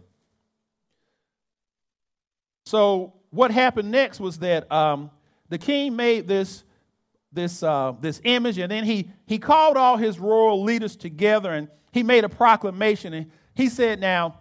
[2.66, 5.11] So what happened next was that um,
[5.49, 6.64] the king made this
[7.33, 11.68] this uh, this image, and then he he called all his royal leaders together, and
[11.93, 14.41] he made a proclamation, and he said, "Now,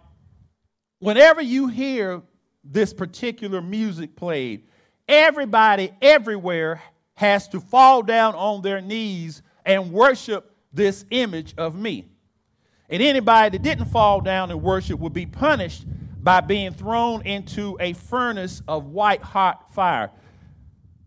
[0.98, 2.22] whenever you hear
[2.64, 4.66] this particular music played,
[5.06, 6.82] everybody everywhere
[7.14, 12.08] has to fall down on their knees and worship this image of me."
[12.90, 15.84] And anybody that didn't fall down and worship would be punished
[16.28, 20.10] by being thrown into a furnace of white hot fire.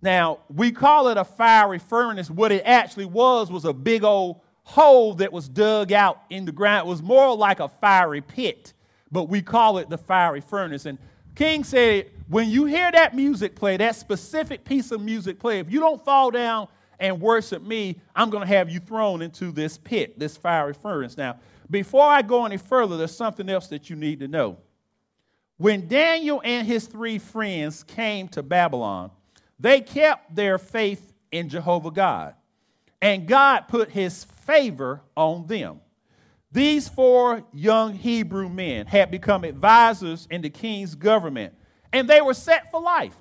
[0.01, 2.27] Now, we call it a fiery furnace.
[2.27, 6.51] What it actually was was a big old hole that was dug out in the
[6.51, 6.87] ground.
[6.87, 8.73] It was more like a fiery pit,
[9.11, 10.87] but we call it the fiery furnace.
[10.87, 10.97] And
[11.35, 15.71] King said, when you hear that music play, that specific piece of music play, if
[15.71, 16.67] you don't fall down
[16.99, 21.15] and worship me, I'm going to have you thrown into this pit, this fiery furnace.
[21.15, 21.37] Now,
[21.69, 24.57] before I go any further, there's something else that you need to know.
[25.61, 29.11] When Daniel and his three friends came to Babylon,
[29.59, 32.33] they kept their faith in Jehovah God,
[32.99, 35.81] and God put his favor on them.
[36.51, 41.53] These four young Hebrew men had become advisors in the king's government,
[41.93, 43.15] and they were set for life.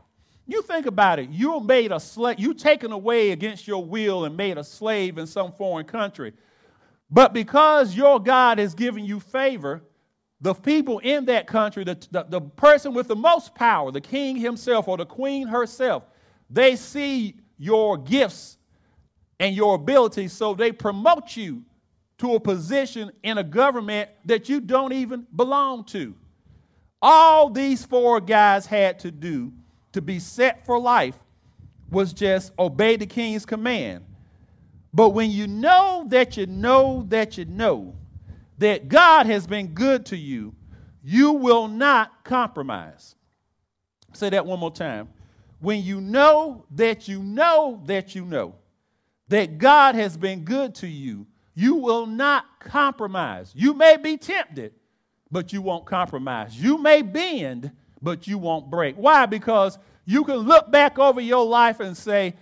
[0.46, 1.28] You think about it.
[1.28, 5.26] You made a slave, you taken away against your will and made a slave in
[5.26, 6.32] some foreign country.
[7.10, 9.82] But because your God has given you favor,
[10.40, 14.36] the people in that country, the, the, the, person with the most power, the king
[14.36, 16.04] himself or the queen herself,
[16.48, 18.56] they see your gifts
[19.38, 21.62] and your abilities, so they promote you
[22.18, 26.14] to a position in a government that you don't even belong to.
[27.02, 29.52] All these four guys had to do
[29.92, 31.18] to be set for life
[31.90, 34.04] was just obey the king's command.
[34.92, 37.94] But when you know that you know that you know
[38.60, 40.54] that God has been good to you,
[41.02, 43.14] you will not compromise.
[44.12, 45.08] Say that one more time.
[45.60, 48.54] When you know that you know that you know
[49.28, 53.50] that God has been good to you, you will not compromise.
[53.54, 54.74] You may be tempted,
[55.30, 56.54] but you won't compromise.
[56.54, 57.70] You may bend,
[58.02, 58.94] but you won't break.
[58.96, 59.24] Why?
[59.24, 62.34] Because you can look back over your life and say,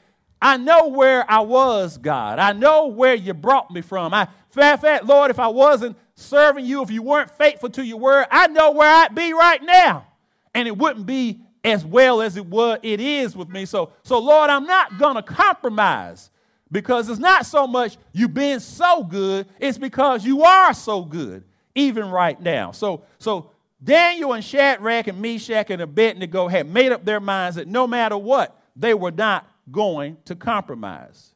[0.42, 2.40] I know where I was, God.
[2.40, 4.14] I know where you brought me from.
[4.14, 7.98] I, fat, fat, Lord, if I wasn't serving you, if you weren't faithful to your
[7.98, 10.06] word, I know where I'd be right now.
[10.54, 13.66] And it wouldn't be as well as it was it is with me.
[13.66, 16.30] So, so Lord, I'm not gonna compromise
[16.70, 21.44] because it's not so much you being so good, it's because you are so good,
[21.74, 22.72] even right now.
[22.72, 23.52] So, so
[23.82, 28.18] Daniel and Shadrach and Meshach and Abednego had made up their minds that no matter
[28.18, 31.34] what, they were not going to compromise.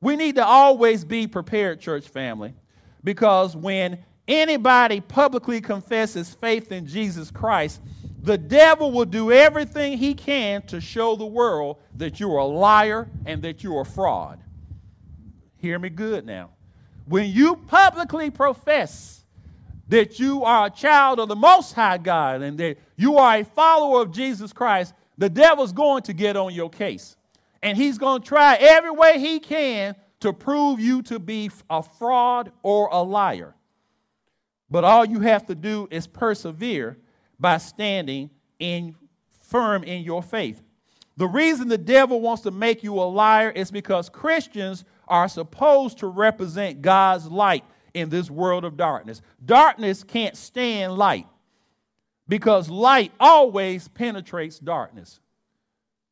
[0.00, 2.52] We need to always be prepared, church family,
[3.02, 7.80] because when anybody publicly confesses faith in Jesus Christ,
[8.22, 13.08] the devil will do everything he can to show the world that you're a liar
[13.26, 14.40] and that you're a fraud.
[15.56, 16.50] Hear me good now.
[17.06, 19.24] When you publicly profess
[19.88, 23.44] that you are a child of the Most High God and that you are a
[23.44, 27.16] follower of Jesus Christ, the devil's going to get on your case.
[27.62, 31.82] And he's going to try every way he can to prove you to be a
[31.82, 33.54] fraud or a liar.
[34.74, 36.98] But all you have to do is persevere
[37.38, 38.96] by standing in
[39.40, 40.64] firm in your faith.
[41.16, 45.98] The reason the devil wants to make you a liar is because Christians are supposed
[45.98, 47.62] to represent God's light
[47.94, 49.22] in this world of darkness.
[49.46, 51.28] Darkness can't stand light
[52.26, 55.20] because light always penetrates darkness.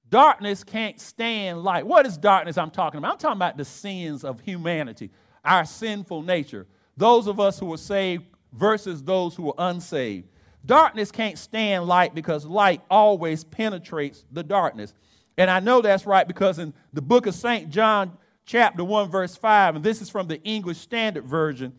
[0.09, 1.85] Darkness can't stand light.
[1.85, 3.15] What is darkness I'm talking about?
[3.15, 5.11] I'm talking about the sins of humanity,
[5.45, 6.69] our sinful nature.
[6.97, 10.29] Those of us who are saved versus those who are unsaved.
[10.65, 14.95] Darkness can't stand light because light always penetrates the darkness.
[15.37, 17.69] And I know that's right because in the book of St.
[17.71, 21.73] John, chapter 1, verse 5, and this is from the English Standard Version,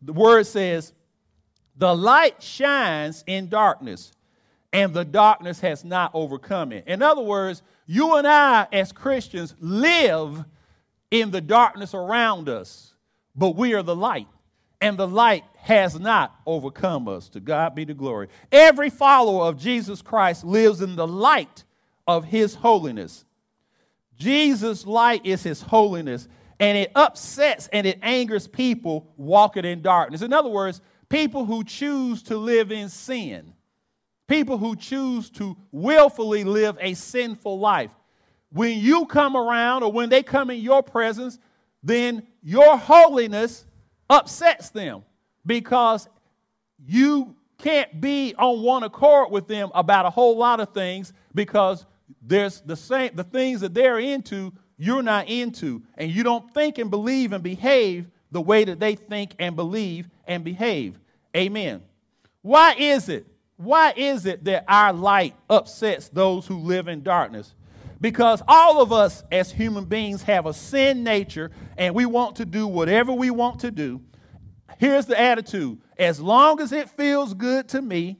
[0.00, 0.92] the word says,
[1.76, 4.12] The light shines in darkness,
[4.72, 6.84] and the darkness has not overcome it.
[6.86, 10.44] In other words, you and I, as Christians, live
[11.10, 12.94] in the darkness around us,
[13.34, 14.28] but we are the light
[14.80, 17.28] and the light has not overcome us.
[17.30, 18.28] To God be the glory.
[18.50, 21.64] Every follower of Jesus Christ lives in the light
[22.06, 23.24] of his holiness.
[24.16, 26.28] Jesus' light is his holiness,
[26.58, 30.22] and it upsets and it angers people walking in darkness.
[30.22, 33.54] In other words, people who choose to live in sin,
[34.28, 37.90] people who choose to willfully live a sinful life.
[38.52, 41.38] When you come around or when they come in your presence,
[41.82, 43.64] then your holiness
[44.10, 45.02] upsets them
[45.46, 46.08] because
[46.84, 51.86] you can't be on one accord with them about a whole lot of things because
[52.20, 55.82] there's the same the things that they're into you're not into.
[55.98, 60.08] And you don't think and believe and behave the way that they think and believe
[60.26, 60.98] and behave.
[61.36, 61.82] Amen.
[62.40, 67.54] Why is it why is it that our light upsets those who live in darkness
[68.00, 72.44] because all of us as human beings have a sin nature and we want to
[72.44, 74.00] do whatever we want to do.
[74.78, 78.18] Here's the attitude as long as it feels good to me,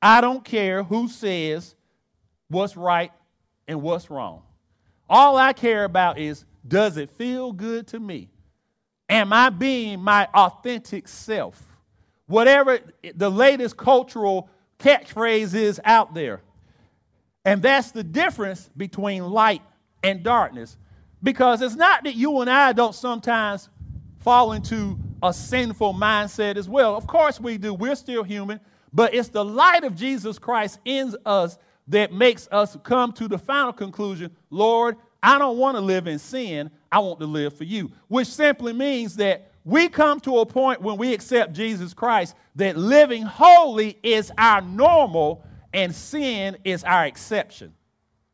[0.00, 1.74] I don't care who says
[2.48, 3.12] what's right
[3.66, 4.42] and what's wrong.
[5.10, 8.30] All I care about is does it feel good to me?
[9.08, 11.62] Am I being my authentic self?
[12.26, 12.78] Whatever
[13.14, 16.42] the latest cultural catchphrase is out there.
[17.48, 19.62] And that's the difference between light
[20.02, 20.76] and darkness.
[21.22, 23.70] Because it's not that you and I don't sometimes
[24.18, 26.94] fall into a sinful mindset as well.
[26.94, 27.72] Of course we do.
[27.72, 28.60] We're still human.
[28.92, 33.38] But it's the light of Jesus Christ in us that makes us come to the
[33.38, 36.70] final conclusion Lord, I don't want to live in sin.
[36.92, 37.90] I want to live for you.
[38.08, 42.76] Which simply means that we come to a point when we accept Jesus Christ that
[42.76, 47.74] living holy is our normal and sin is our exception.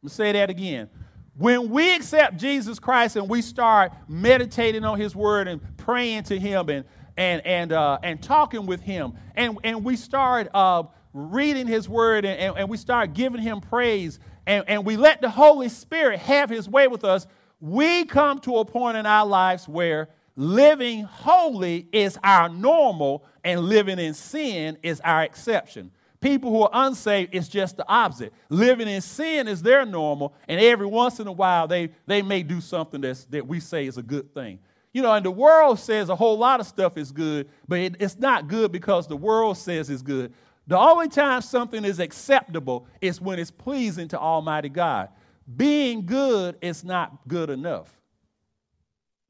[0.03, 0.89] Let me say that again.
[1.37, 6.39] When we accept Jesus Christ and we start meditating on his word and praying to
[6.39, 6.85] him and,
[7.17, 12.25] and, and, uh, and talking with him, and, and we start uh, reading his word
[12.25, 16.21] and, and, and we start giving him praise, and, and we let the Holy Spirit
[16.21, 17.27] have his way with us,
[17.61, 23.61] we come to a point in our lives where living holy is our normal and
[23.61, 25.91] living in sin is our exception.
[26.25, 28.33] People who are unsaved, it's just the opposite.
[28.49, 32.43] Living in sin is their normal, and every once in a while they, they may
[32.43, 34.59] do something that's, that we say is a good thing.
[34.95, 37.97] You know, and the world says a whole lot of stuff is good, but it,
[38.01, 40.33] it's not good because the world says it's good.
[40.67, 45.11] The only time something is acceptable is when it's pleasing to Almighty God.
[45.55, 48.01] Being good is not good enough.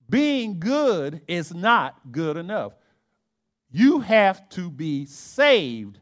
[0.09, 2.75] Being good is not good enough.
[3.73, 5.99] You have to be saved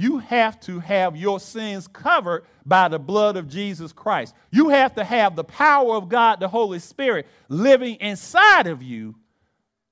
[0.00, 4.34] you have to have your sins covered by the blood of Jesus Christ.
[4.50, 9.16] You have to have the power of God, the Holy Spirit, living inside of you.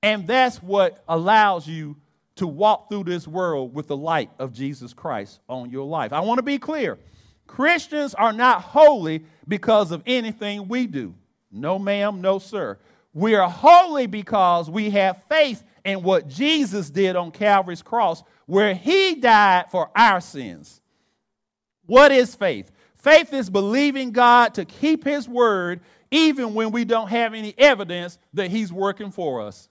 [0.01, 1.95] And that's what allows you
[2.37, 6.11] to walk through this world with the light of Jesus Christ on your life.
[6.11, 6.97] I want to be clear
[7.45, 11.13] Christians are not holy because of anything we do.
[11.51, 12.79] No, ma'am, no, sir.
[13.13, 18.73] We are holy because we have faith in what Jesus did on Calvary's cross where
[18.73, 20.81] he died for our sins.
[21.85, 22.71] What is faith?
[22.95, 25.79] Faith is believing God to keep his word
[26.11, 29.69] even when we don't have any evidence that He's working for us.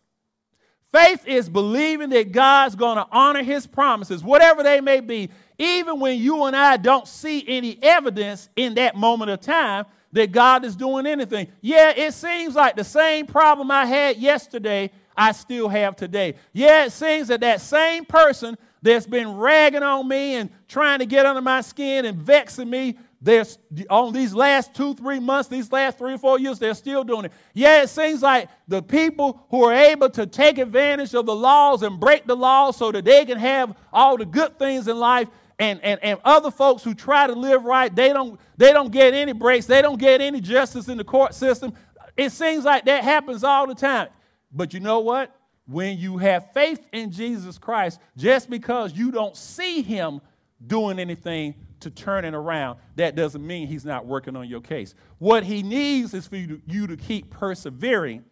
[0.93, 6.01] Faith is believing that God's going to honor His promises, whatever they may be, even
[6.01, 10.65] when you and I don't see any evidence in that moment of time that God
[10.65, 11.49] is doing anything.
[11.61, 16.37] Yeah, it seems like the same problem I had yesterday, I still have today.
[16.55, 21.07] Yeah, it seems that that same person that's been ragging on me and trying to
[21.07, 23.59] get under my skin and vexing me there's
[23.91, 27.25] on these last two, three months, these last three or four years, they're still doing
[27.25, 27.33] it.
[27.53, 31.83] Yeah, it seems like the people who are able to take advantage of the laws
[31.83, 35.29] and break the laws so that they can have all the good things in life,
[35.59, 39.13] and, and, and other folks who try to live right, they don't, they don't get
[39.13, 41.73] any breaks, they don't get any justice in the court system.
[42.17, 44.09] It seems like that happens all the time.
[44.53, 45.35] But you know what?
[45.69, 50.23] When you have faith in Jesus Christ, just because you don't see him
[50.67, 54.95] doing anything to turn it around, that doesn't mean he's not working on your case.
[55.19, 58.25] What he needs is for you to, you to keep persevering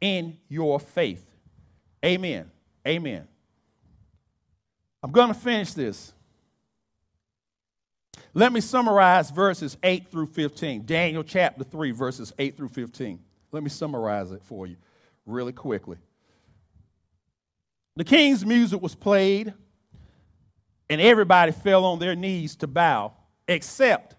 [0.00, 1.24] in your faith.
[2.04, 2.50] Amen.
[2.86, 3.26] Amen.
[5.02, 6.12] I'm going to finish this.
[8.34, 10.86] Let me summarize verses 8 through 15.
[10.86, 13.18] Daniel chapter 3, verses 8 through 15.
[13.50, 14.76] Let me summarize it for you
[15.26, 15.98] really quickly.
[17.96, 19.54] The king's music was played,
[20.90, 23.12] and everybody fell on their knees to bow,
[23.46, 24.16] except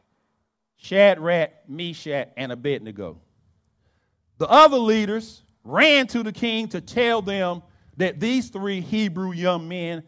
[0.77, 3.19] Shadrach, Meshach, and Abednego.
[4.37, 7.63] The other leaders ran to the king to tell them
[7.97, 10.03] that these three Hebrew young men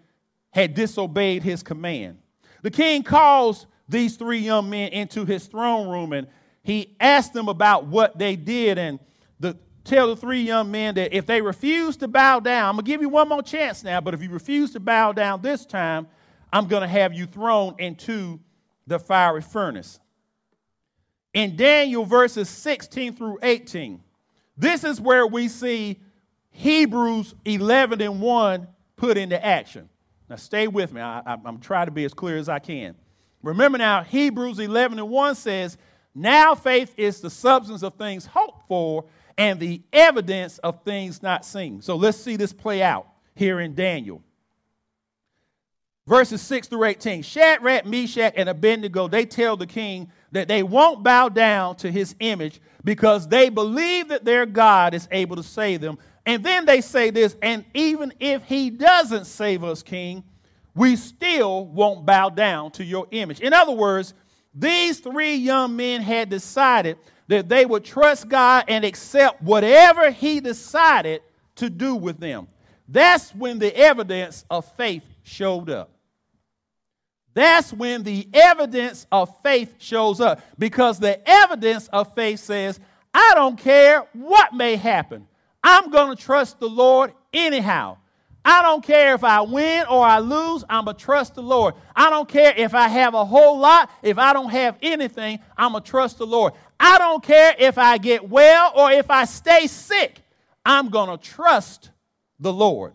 [0.52, 2.20] had disobeyed his command.
[2.62, 6.28] The king calls these three young men into his throne room and
[6.64, 9.00] he asked them about what they did and
[9.88, 12.92] tell the three young men that if they refuse to bow down, I'm going to
[12.92, 16.08] give you one more chance now, but if you refuse to bow down this time,
[16.52, 18.40] I'm going to have you thrown into
[18.86, 20.00] the fiery furnace.
[21.34, 24.02] In Daniel verses 16 through 18,
[24.58, 26.02] this is where we see
[26.52, 29.90] Hebrews 11 and 1 put into action.
[30.30, 31.00] Now, stay with me.
[31.00, 32.96] I, am trying to be as clear as I can.
[33.44, 35.78] Remember now, Hebrews 11 and 1 says,
[36.16, 39.06] Now faith is the substance of things hoped for
[39.38, 41.82] and the evidence of things not seen.
[41.82, 44.24] So let's see this play out here in Daniel.
[46.08, 51.04] Verses 6 through 18 Shadrach, Meshach, and Abednego, they tell the king that they won't
[51.04, 55.82] bow down to his image because they believe that their God is able to save
[55.82, 55.98] them.
[56.26, 60.24] And then they say this, and even if he doesn't save us, king,
[60.76, 63.42] we still won't bow down to your image.
[63.42, 64.14] In other words,
[64.54, 70.40] these three young men had decided that they would trust God and accept whatever He
[70.40, 71.22] decided
[71.56, 72.48] to do with them.
[72.88, 75.92] That's when the evidence of faith showed up.
[77.34, 82.80] That's when the evidence of faith shows up because the evidence of faith says,
[83.14, 85.28] I don't care what may happen.
[85.64, 87.98] I'm going to trust the Lord anyhow.
[88.44, 91.76] I don't care if I win or I lose, I'm going to trust the Lord.
[91.94, 95.74] I don't care if I have a whole lot, if I don't have anything, I'm
[95.74, 96.54] going to trust the Lord.
[96.80, 100.22] I don't care if I get well or if I stay sick,
[100.66, 101.92] I'm going to trust
[102.40, 102.94] the Lord.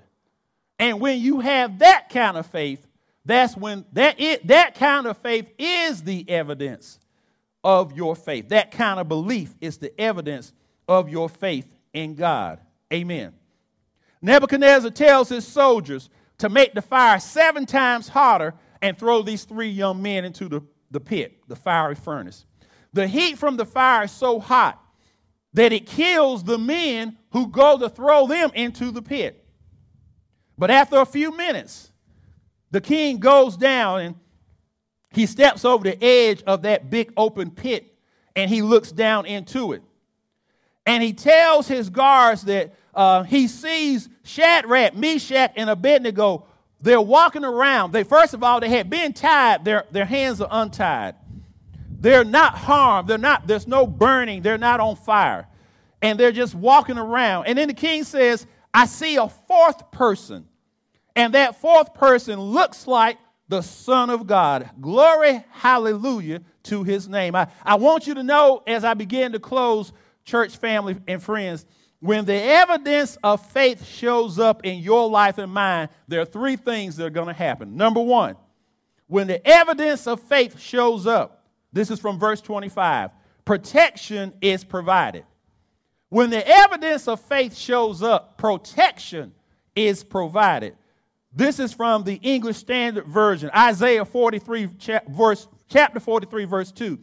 [0.78, 2.86] And when you have that kind of faith,
[3.24, 6.98] that's when that, it, that kind of faith is the evidence
[7.64, 8.48] of your faith.
[8.48, 10.52] That kind of belief is the evidence
[10.88, 12.60] of your faith in God.
[12.92, 13.32] Amen.
[14.20, 19.68] Nebuchadnezzar tells his soldiers to make the fire seven times hotter and throw these three
[19.68, 20.60] young men into the,
[20.90, 22.44] the pit, the fiery furnace.
[22.92, 24.82] The heat from the fire is so hot
[25.54, 29.44] that it kills the men who go to throw them into the pit.
[30.58, 31.90] But after a few minutes,
[32.70, 34.14] the king goes down and
[35.10, 37.94] he steps over the edge of that big open pit
[38.34, 39.82] and he looks down into it.
[40.86, 46.46] And he tells his guards that uh, he sees Shadrach, Meshach, and Abednego.
[46.80, 47.92] They're walking around.
[47.92, 49.64] They first of all, they had been tied.
[49.64, 51.14] Their, their hands are untied.
[52.02, 53.08] They're not harmed.
[53.08, 54.42] They're not, there's no burning.
[54.42, 55.46] They're not on fire.
[56.02, 57.46] And they're just walking around.
[57.46, 58.44] And then the king says,
[58.74, 60.48] I see a fourth person.
[61.14, 64.68] And that fourth person looks like the Son of God.
[64.80, 67.36] Glory, hallelujah to his name.
[67.36, 69.92] I, I want you to know as I begin to close,
[70.24, 71.66] church family and friends,
[72.00, 76.56] when the evidence of faith shows up in your life and mine, there are three
[76.56, 77.76] things that are going to happen.
[77.76, 78.34] Number one,
[79.06, 81.41] when the evidence of faith shows up,
[81.72, 83.10] this is from verse 25,
[83.44, 85.24] protection is provided.
[86.08, 89.32] When the evidence of faith shows up, protection
[89.74, 90.76] is provided.
[91.34, 94.68] This is from the English Standard Version, Isaiah 43,
[95.08, 96.98] verse, chapter 43, verse 2.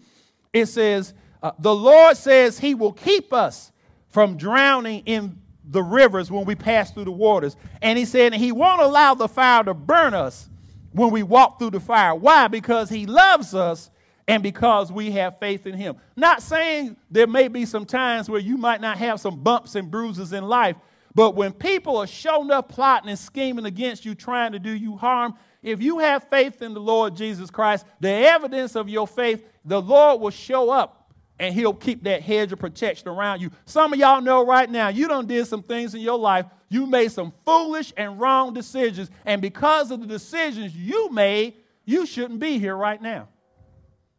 [0.53, 3.71] It says, Uh, the Lord says He will keep us
[4.09, 7.55] from drowning in the rivers when we pass through the waters.
[7.81, 10.49] And He said He won't allow the fire to burn us
[10.91, 12.13] when we walk through the fire.
[12.13, 12.47] Why?
[12.47, 13.89] Because He loves us
[14.29, 15.97] and because we have faith in Him.
[16.15, 19.89] Not saying there may be some times where you might not have some bumps and
[19.89, 20.75] bruises in life,
[21.15, 24.95] but when people are showing up plotting and scheming against you, trying to do you
[24.95, 29.43] harm, if you have faith in the Lord Jesus Christ, the evidence of your faith,
[29.65, 33.49] the Lord will show up and he'll keep that hedge of protection around you.
[33.65, 36.45] Some of y'all know right now, you done did some things in your life.
[36.69, 39.09] You made some foolish and wrong decisions.
[39.25, 43.27] And because of the decisions you made, you shouldn't be here right now.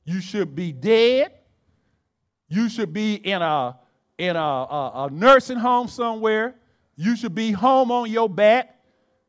[0.04, 1.32] You should be dead.
[2.48, 3.78] You should be in a,
[4.18, 6.56] in a, a, a nursing home somewhere.
[6.96, 8.76] You should be home on your back.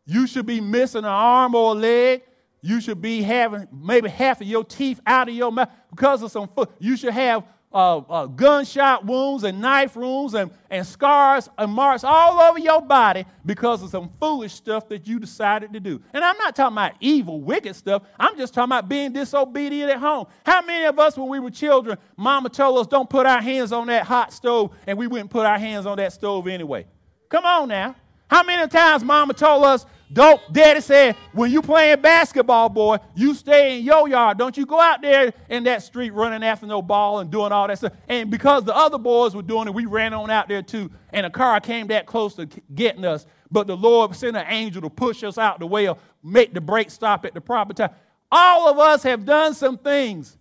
[0.05, 2.23] You should be missing an arm or a leg.
[2.61, 6.31] You should be having maybe half of your teeth out of your mouth because of
[6.31, 6.71] some foot.
[6.79, 7.43] You should have
[7.73, 12.81] uh, uh, gunshot wounds and knife wounds and, and scars and marks all over your
[12.81, 16.01] body because of some foolish stuff that you decided to do.
[16.13, 18.03] And I'm not talking about evil, wicked stuff.
[18.19, 20.27] I'm just talking about being disobedient at home.
[20.45, 23.71] How many of us, when we were children, mama told us don't put our hands
[23.71, 26.85] on that hot stove, and we wouldn't put our hands on that stove anyway?
[27.29, 27.95] Come on now.
[28.29, 33.33] How many times mama told us, don't, daddy said, when you playing basketball, boy, you
[33.33, 34.37] stay in your yard.
[34.37, 37.67] Don't you go out there in that street running after no ball and doing all
[37.67, 37.93] that stuff.
[38.09, 40.91] And because the other boys were doing it, we ran on out there too.
[41.13, 42.45] And a car came that close to
[42.75, 43.25] getting us.
[43.49, 46.61] But the Lord sent an angel to push us out the way or make the
[46.61, 47.91] brake stop at the proper time.
[48.31, 50.37] All of us have done some things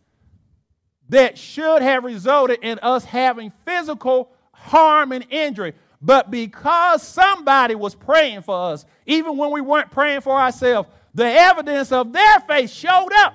[1.10, 5.74] that should have resulted in us having physical harm and injury.
[6.00, 11.26] But because somebody was praying for us, even when we weren't praying for ourselves, the
[11.26, 13.34] evidence of their faith showed up.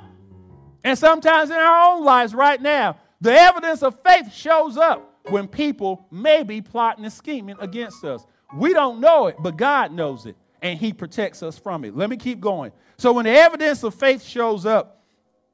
[0.84, 5.48] And sometimes in our own lives right now, the evidence of faith shows up when
[5.48, 8.26] people may be plotting and scheming against us.
[8.56, 11.96] We don't know it, but God knows it, and He protects us from it.
[11.96, 12.72] Let me keep going.
[12.98, 15.04] So when the evidence of faith shows up,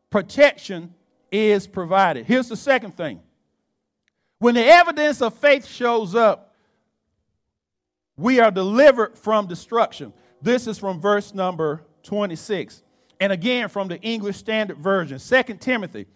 [0.09, 0.93] protection
[1.31, 2.25] is provided.
[2.25, 3.21] Here's the second thing.
[4.39, 6.50] When the evidence of faith shows up,
[8.17, 10.13] we are delivered from destruction.
[10.41, 12.83] This is from verse number 26.
[13.19, 15.19] And again from the English Standard Version.
[15.19, 16.07] 2 Timothy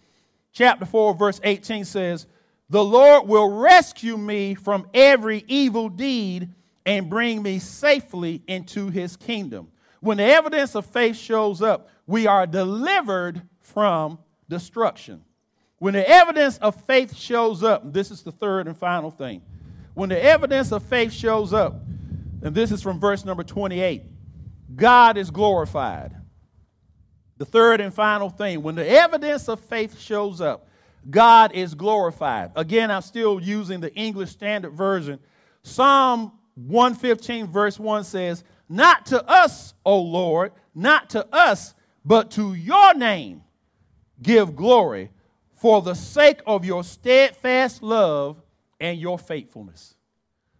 [0.52, 2.26] chapter 4 verse 18 says,
[2.68, 6.52] "The Lord will rescue me from every evil deed
[6.84, 9.68] and bring me safely into his kingdom."
[10.00, 14.18] When the evidence of faith shows up, we are delivered from
[14.48, 15.22] destruction.
[15.78, 19.42] When the evidence of faith shows up, this is the third and final thing.
[19.94, 21.85] When the evidence of faith shows up,
[22.42, 24.02] and this is from verse number 28,
[24.74, 26.14] God is glorified.
[27.38, 30.68] The third and final thing, when the evidence of faith shows up,
[31.08, 32.52] God is glorified.
[32.56, 35.18] Again, I'm still using the English Standard Version.
[35.62, 41.74] Psalm 115, verse 1 says, Not to us, O Lord, not to us,
[42.04, 43.42] but to your name
[44.22, 45.10] give glory
[45.56, 48.40] for the sake of your steadfast love
[48.80, 49.95] and your faithfulness.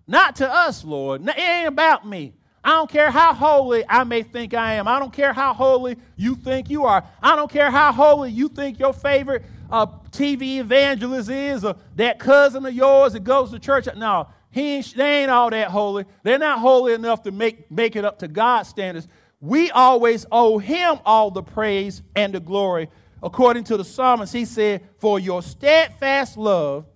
[0.07, 1.27] Not to us, Lord.
[1.27, 2.35] It ain't about me.
[2.63, 4.89] I don't care how holy I may think I am.
[4.89, 7.05] I don't care how holy you think you are.
[7.23, 12.19] I don't care how holy you think your favorite uh, TV evangelist is or that
[12.19, 13.87] cousin of yours that goes to church.
[13.97, 16.07] No, he ain't, they ain't all that holy.
[16.23, 19.07] They're not holy enough to make, make it up to God's standards.
[19.41, 22.89] We always owe him all the praise and the glory.
[23.23, 26.87] According to the psalmist, he said, For your steadfast love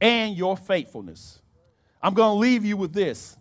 [0.00, 1.41] and your faithfulness.
[2.02, 3.36] I'm going to leave you with this.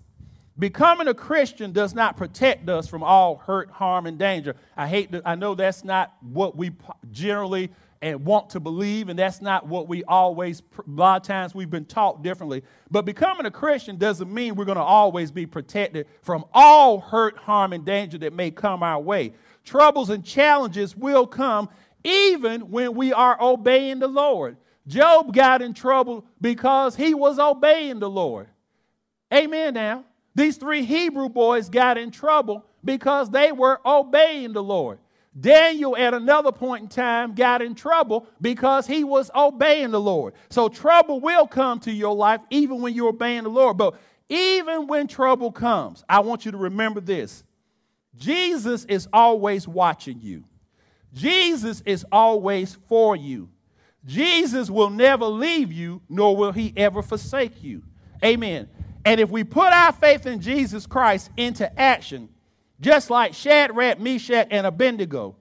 [0.60, 4.56] Becoming a Christian does not protect us from all hurt, harm, and danger.
[4.78, 6.72] I hate to, I know that's not what we
[7.12, 7.72] generally
[8.04, 11.70] and want to believe, and that's not what we always, a lot of times we've
[11.70, 12.64] been taught differently.
[12.90, 17.38] But becoming a Christian doesn't mean we're going to always be protected from all hurt,
[17.38, 19.34] harm, and danger that may come our way.
[19.64, 21.70] Troubles and challenges will come
[22.04, 24.58] even when we are obeying the Lord.
[24.88, 28.48] Job got in trouble because he was obeying the Lord.
[29.34, 30.04] Amen now.
[30.34, 35.00] These three Hebrew boys got in trouble because they were obeying the Lord.
[35.40, 40.34] Daniel, at another point in time, got in trouble because he was obeying the Lord.
[40.50, 43.78] So trouble will come to your life even when you're obeying the Lord.
[43.78, 43.96] But
[44.28, 47.44] even when trouble comes, I want you to remember this
[48.18, 50.44] Jesus is always watching you,
[51.14, 53.50] Jesus is always for you.
[54.06, 57.84] Jesus will never leave you, nor will he ever forsake you.
[58.24, 58.68] Amen.
[59.06, 62.30] And if we put our faith in Jesus Christ into action,
[62.80, 65.36] just like Shadrach, Meshach, and Abednego,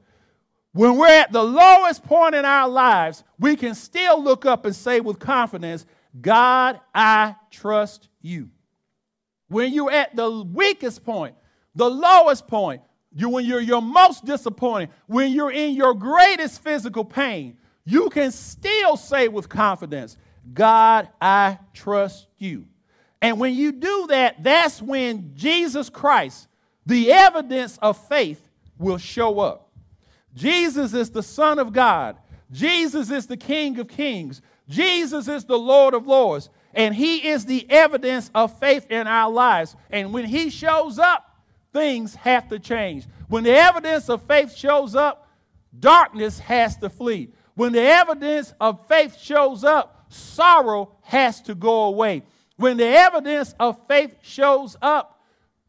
[0.72, 4.74] When we're at the lowest point in our lives, we can still look up and
[4.74, 5.84] say with confidence,
[6.20, 8.50] God, I trust you.
[9.48, 11.34] When you're at the weakest point,
[11.74, 12.82] the lowest point,
[13.12, 18.30] you, when you're your most disappointed, when you're in your greatest physical pain, you can
[18.30, 20.16] still say with confidence,
[20.52, 22.66] God, I trust you.
[23.22, 26.48] And when you do that, that's when Jesus Christ,
[26.86, 29.68] the evidence of faith, will show up.
[30.34, 32.16] Jesus is the Son of God.
[32.50, 34.40] Jesus is the King of Kings.
[34.68, 36.48] Jesus is the Lord of Lords.
[36.72, 39.76] And He is the evidence of faith in our lives.
[39.90, 41.26] And when He shows up,
[41.72, 43.06] things have to change.
[43.28, 45.28] When the evidence of faith shows up,
[45.78, 47.30] darkness has to flee.
[47.54, 52.22] When the evidence of faith shows up, sorrow has to go away.
[52.56, 55.20] When the evidence of faith shows up,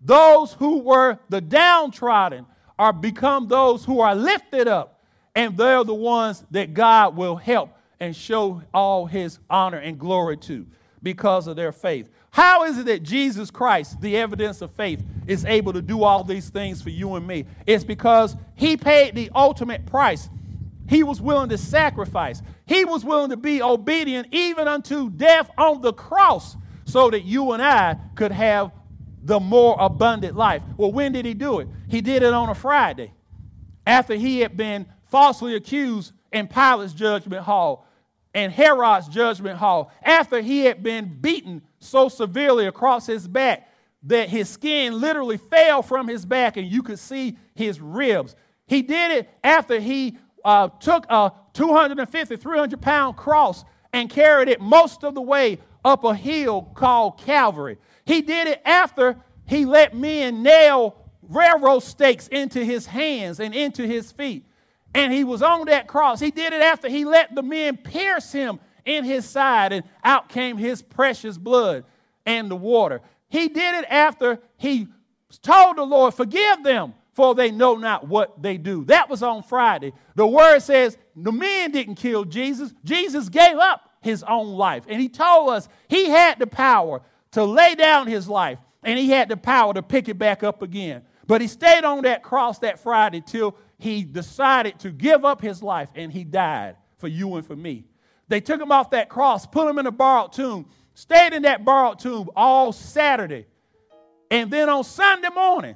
[0.02, 2.46] those who were the downtrodden
[2.78, 5.04] are become those who are lifted up,
[5.36, 7.70] and they're the ones that God will help
[8.00, 10.66] and show all his honor and glory to
[11.04, 12.10] because of their faith.
[12.32, 16.24] How is it that Jesus Christ, the evidence of faith, is able to do all
[16.24, 17.46] these things for you and me?
[17.66, 20.30] It's because he paid the ultimate price.
[20.92, 22.42] He was willing to sacrifice.
[22.66, 27.54] He was willing to be obedient even unto death on the cross so that you
[27.54, 28.74] and I could have
[29.24, 30.62] the more abundant life.
[30.76, 31.70] Well, when did he do it?
[31.88, 33.14] He did it on a Friday
[33.88, 37.88] after he had been falsely accused in Pilate's judgment hall
[38.34, 43.70] and Herod's judgment hall, after he had been beaten so severely across his back
[44.04, 48.36] that his skin literally fell from his back and you could see his ribs.
[48.68, 53.64] He did it after he uh, took a 250, 300 pound cross
[53.94, 57.78] and carried it most of the way up a hill called Calvary.
[58.06, 63.86] He did it after he let men nail railroad stakes into his hands and into
[63.86, 64.46] his feet.
[64.94, 66.20] And he was on that cross.
[66.20, 70.28] He did it after he let the men pierce him in his side, and out
[70.30, 71.86] came his precious blood
[72.26, 73.02] and the water.
[73.30, 74.88] He did it after he
[75.42, 78.84] told the Lord, Forgive them, for they know not what they do.
[78.86, 79.94] That was on Friday.
[80.16, 84.86] The word says the men didn't kill Jesus, Jesus gave up his own life.
[84.88, 87.04] And he told us he had the power
[87.34, 90.64] to lay down his life, and he had the power to pick it back up
[90.64, 91.04] again.
[91.28, 95.62] But he stayed on that cross that Friday till he decided to give up his
[95.62, 97.86] life, and he died for you and for me.
[98.30, 100.66] They took him off that cross, put him in a borrowed tomb,
[100.96, 103.46] stayed in that borrowed tomb all Saturday.
[104.32, 105.76] And then on Sunday morning,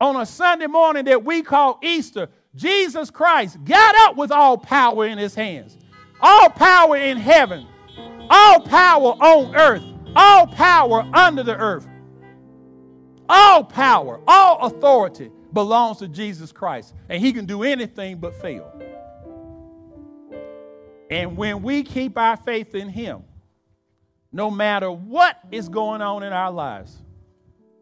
[0.00, 5.06] on a Sunday morning that we call Easter, Jesus Christ got up with all power
[5.06, 5.76] in his hands,
[6.20, 7.66] all power in heaven,
[8.30, 9.84] all power on earth
[10.16, 11.86] all power under the earth,
[13.28, 16.94] all power, all authority belongs to Jesus Christ.
[17.08, 18.72] And he can do anything but fail.
[21.10, 23.24] And when we keep our faith in him,
[24.32, 27.02] no matter what is going on in our lives,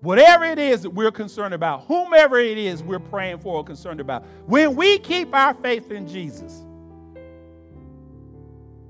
[0.00, 4.00] whatever it is that we're concerned about, whomever it is we're praying for or concerned
[4.00, 6.62] about, when we keep our faith in Jesus,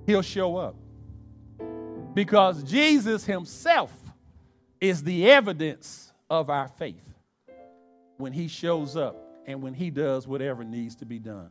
[0.06, 0.76] he'll show up.
[2.14, 3.92] Because Jesus himself
[4.80, 7.09] is the evidence of our faith
[8.16, 11.50] when he shows up and when he does whatever needs to be done.